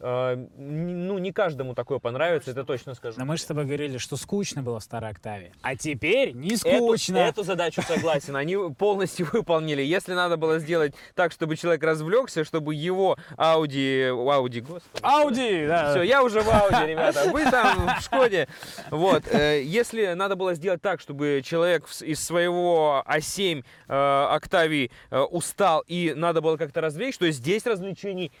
[0.00, 3.18] Э, ну не каждому такое понравится, это точно скажу.
[3.18, 5.52] Но мы же с тобой говорили, что скучно было в старой октаве.
[5.62, 7.18] А теперь не Эту, скучно.
[7.18, 9.82] эту задачу согласен, они полностью выполнили.
[9.82, 15.90] Если надо было сделать так, чтобы человек развлекся, чтобы его Audi, Audi, господи, Ауди, да.
[15.90, 17.30] Все, я уже в Ауди, ребята.
[17.30, 18.48] Вы там в Шкоде.
[18.90, 19.24] Вот.
[19.30, 26.14] э, Если надо было сделать так, чтобы человек из своего А7 э, Октавии устал и
[26.16, 28.32] надо было как-то развлечь, то здесь развлечений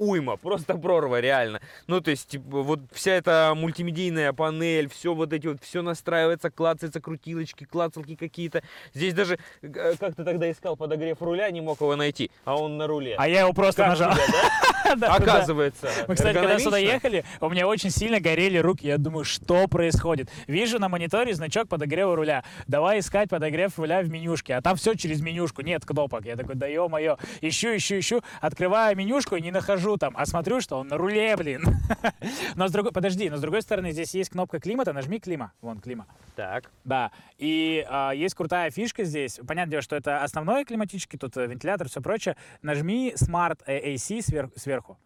[0.00, 1.60] уйма, просто прорва, реально.
[1.86, 6.50] Ну, то есть, типа, вот вся эта мультимедийная панель, все вот эти вот, все настраивается,
[6.50, 8.62] клацается, крутилочки, клацалки какие-то.
[8.94, 12.78] Здесь даже, э, как ты тогда искал подогрев руля, не мог его найти, а он
[12.78, 13.14] на руле.
[13.18, 14.12] А я его просто Как нажал.
[14.14, 14.50] тебе, да?
[14.90, 15.14] Да, да.
[15.14, 18.88] Оказывается, Мы, кстати, когда сюда ехали, у меня очень сильно горели руки.
[18.88, 20.28] Я думаю, что происходит?
[20.48, 22.42] Вижу на мониторе значок подогрева руля.
[22.66, 24.54] Давай искать подогрев руля в менюшке.
[24.56, 26.24] А там все через менюшку, нет кнопок.
[26.24, 27.18] Я такой, да ё-моё.
[27.40, 28.22] Ищу, ищу, ищу.
[28.40, 30.14] Открываю менюшку и не нахожу там.
[30.16, 31.62] А смотрю, что он на руле, блин.
[32.56, 34.92] Но с другой, подожди, но с другой стороны, здесь есть кнопка климата.
[34.92, 35.52] Нажми клима.
[35.60, 36.06] Вон, клима.
[36.36, 36.70] Так.
[36.84, 39.40] Да, и а, есть крутая фишка здесь.
[39.46, 42.36] Понятное дело, что это основной климатический, тут э, вентилятор, все прочее.
[42.62, 44.98] Нажми Smart AC свер- сверху.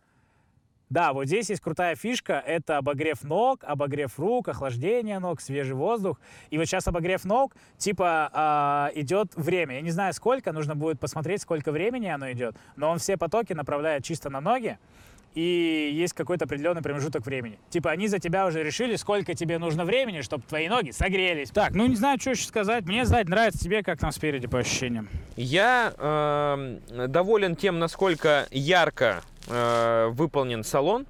[0.94, 2.34] Да, вот здесь есть крутая фишка.
[2.34, 6.20] Это обогрев ног, обогрев рук, охлаждение ног, свежий воздух.
[6.50, 9.74] И вот сейчас обогрев ног, типа, а, идет время.
[9.74, 12.54] Я не знаю, сколько, нужно будет посмотреть, сколько времени оно идет.
[12.76, 14.78] Но он все потоки направляет чисто на ноги.
[15.34, 17.58] И есть какой-то определенный промежуток времени.
[17.70, 21.50] Типа они за тебя уже решили, сколько тебе нужно времени, чтобы твои ноги согрелись.
[21.50, 22.84] Так, ну не знаю, что еще сказать.
[22.84, 25.08] Мне, знать, нравится тебе, как там спереди по ощущениям.
[25.34, 31.06] Я эм, доволен тем, насколько ярко э, выполнен салон.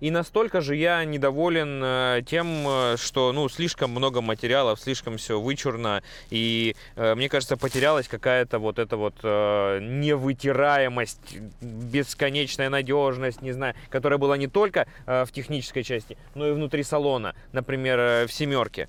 [0.00, 5.40] И настолько же я недоволен э, тем, э, что ну, слишком много материалов, слишком все
[5.40, 6.02] вычурно.
[6.28, 13.74] И э, мне кажется, потерялась какая-то вот эта вот э, невытираемость, бесконечная надежность, не знаю,
[13.88, 18.32] которая была не только э, в технической части, но и внутри салона, например, э, в
[18.32, 18.88] семерке.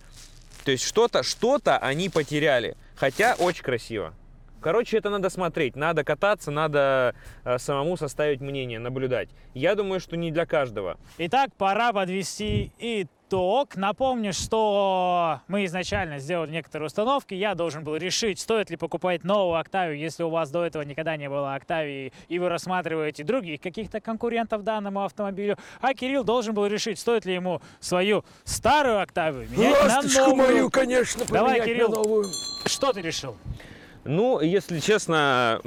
[0.65, 2.75] То есть что-то, что-то они потеряли.
[2.97, 4.13] Хотя очень красиво.
[4.67, 7.15] Короче, это надо смотреть, надо кататься, надо
[7.45, 9.29] э, самому составить мнение, наблюдать.
[9.53, 10.97] Я думаю, что не для каждого.
[11.17, 13.77] Итак, пора подвести итог.
[13.77, 17.33] Напомню, что мы изначально сделали некоторые установки.
[17.33, 21.15] Я должен был решить, стоит ли покупать новую Октавию, если у вас до этого никогда
[21.15, 25.57] не было Октавии, и вы рассматриваете других каких-то конкурентов данному автомобилю.
[25.79, 30.69] А Кирилл должен был решить, стоит ли ему свою старую Октавию менять на новую.
[30.69, 32.25] конечно, Давай, Кирилл.
[32.65, 33.37] Что ты решил?
[34.07, 35.59] Ну, если честно,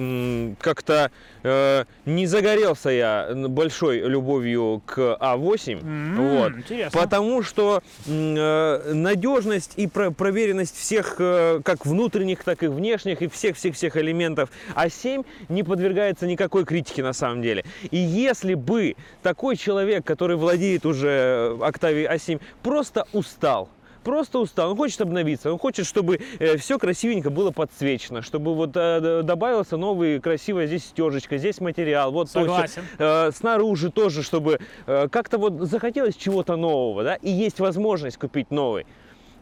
[0.61, 1.11] как-то
[1.43, 5.81] э, не загорелся я большой любовью к А8.
[5.83, 6.53] М, Вот.
[6.57, 7.01] Интересно.
[7.01, 13.29] Потому что э, надежность и про- проверенность всех, э, как внутренних, так и внешних, и
[13.29, 17.65] всех-всех-всех элементов А7 не подвергается никакой критике на самом деле.
[17.91, 23.69] И если бы такой человек, который владеет уже Octavia A7, просто устал,
[24.05, 26.21] Просто устал, он хочет обновиться, он хочет, чтобы
[26.59, 32.29] все красивенько было подсвечено, чтобы вот э, добавился новый красивая здесь стежечка, здесь материал, вот
[32.29, 32.41] то.
[32.41, 32.83] Согласен.
[32.99, 38.51] Э, снаружи тоже, чтобы э, как-то вот захотелось чего-то нового, да, и есть возможность купить
[38.51, 38.87] новый,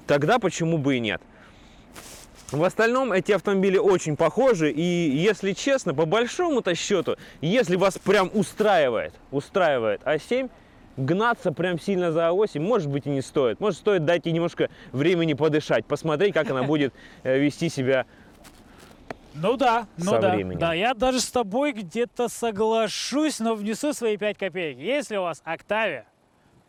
[0.06, 1.22] тогда почему бы и нет.
[2.50, 8.30] В остальном эти автомобили очень похожи, и если честно, по большому-то счету, если вас прям
[8.32, 10.50] устраивает, устраивает А7,
[10.98, 13.60] гнаться прям сильно за А8, может быть, и не стоит.
[13.60, 16.92] Может, стоит дать ей немножко времени подышать, посмотреть, как она будет
[17.22, 18.04] э, вести себя
[19.34, 20.34] Ну да, ну со да.
[20.34, 20.58] временем.
[20.58, 24.78] Да, я даже с тобой где-то соглашусь, но внесу свои 5 копеек.
[24.78, 26.06] Если у вас Октавия,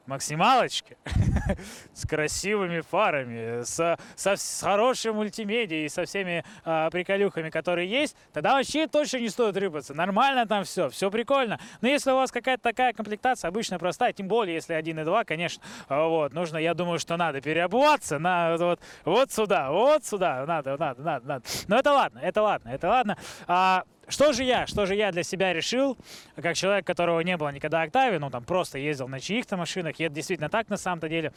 [0.09, 0.97] максималочке
[1.93, 8.55] с красивыми фарами, с, со- с хорошей мультимедией, со всеми а, приколюхами, которые есть, тогда
[8.55, 9.93] вообще точно не стоит рыпаться.
[9.93, 11.59] Нормально там все, все прикольно.
[11.81, 15.23] Но если у вас какая-то такая комплектация, обычно простая, тем более если 1 и 2,
[15.23, 20.45] конечно, а, вот, нужно, я думаю, что надо переобуваться на вот, вот сюда, вот сюда,
[20.45, 21.45] надо, надо, надо, надо.
[21.67, 23.17] Но это ладно, это ладно, это ладно.
[23.47, 25.97] А, что же я, что же я для себя решил,
[26.35, 30.03] как человек, которого не было никогда Октавии, ну там просто ездил на чьих-то машинах, и
[30.03, 31.31] это действительно так на самом-то деле.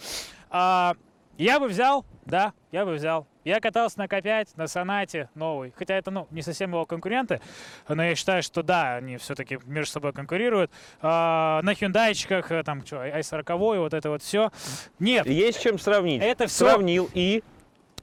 [0.50, 0.94] А,
[1.38, 3.26] я бы взял, да, я бы взял.
[3.44, 5.72] Я катался на К5, на Сонате новый.
[5.76, 7.40] Хотя это, ну, не совсем его конкуренты,
[7.88, 10.70] но я считаю, что да, они все-таки между собой конкурируют.
[11.00, 14.50] А, на хюндайчиках, э, там, что, i40, вот это вот все.
[14.98, 16.22] Нет, Есть чем сравнить.
[16.22, 17.42] Это всё- Сравнил и...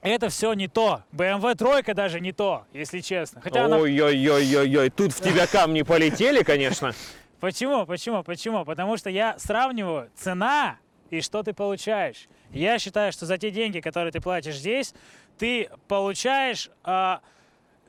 [0.02, 1.04] это все не то.
[1.12, 3.42] BMW тройка даже не то, если честно.
[3.42, 6.94] Хотя она Ой-ой-ой-ой-ой, тут в тебя камни полетели, конечно.
[7.40, 7.86] Почему?
[7.86, 8.24] Почему?
[8.24, 8.66] Почему?
[8.66, 10.78] Потому что я сравниваю цена
[11.10, 12.28] и что ты получаешь.
[12.52, 14.94] Я считаю, что за те деньги, которые ты платишь здесь,
[15.38, 17.22] ты получаешь а,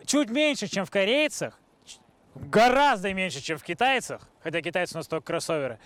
[0.06, 1.59] чуть меньше, чем в корейцах,
[2.34, 5.78] гораздо меньше, чем в китайцах, хотя китайцы у нас только кроссоверы.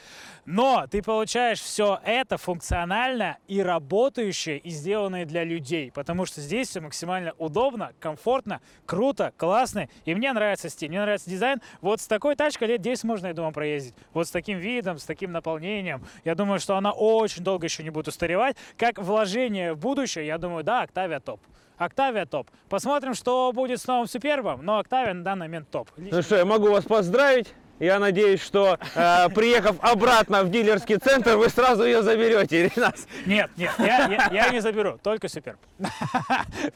[0.44, 6.68] Но ты получаешь все это функционально и работающее, и сделанное для людей, потому что здесь
[6.68, 11.60] все максимально удобно, комфортно, круто, классно, и мне нравится стиль, мне нравится дизайн.
[11.80, 13.94] Вот с такой тачкой лет 10 можно, я думаю, проездить.
[14.12, 16.04] Вот с таким видом, с таким наполнением.
[16.24, 18.56] Я думаю, что она очень долго еще не будет устаревать.
[18.76, 21.40] Как вложение в будущее, я думаю, да, Октавия топ.
[21.84, 22.50] Октавия топ.
[22.68, 25.88] Посмотрим, что будет с новым Супербом, но Октавия на данный момент топ.
[25.96, 27.54] Ну что, я могу вас поздравить.
[27.80, 33.06] Я надеюсь, что э, приехав обратно в дилерский центр, вы сразу ее заберете, Ренас.
[33.26, 35.58] Нет, нет, я, я- я не заберу, только Суперб.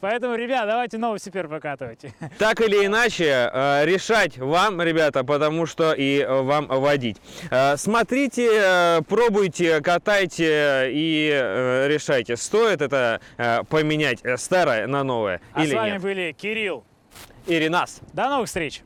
[0.01, 2.13] Поэтому, ребят, давайте новый Суперб выкатывайте.
[2.37, 7.17] Так или иначе, э, решать вам, ребята, потому что и э, вам водить.
[7.49, 15.41] Э, смотрите, э, пробуйте, катайте и э, решайте, стоит это э, поменять старое на новое
[15.53, 16.01] А или с вами нет.
[16.01, 16.83] были Кирилл.
[17.47, 18.01] И Ренас.
[18.13, 18.83] До новых встреч!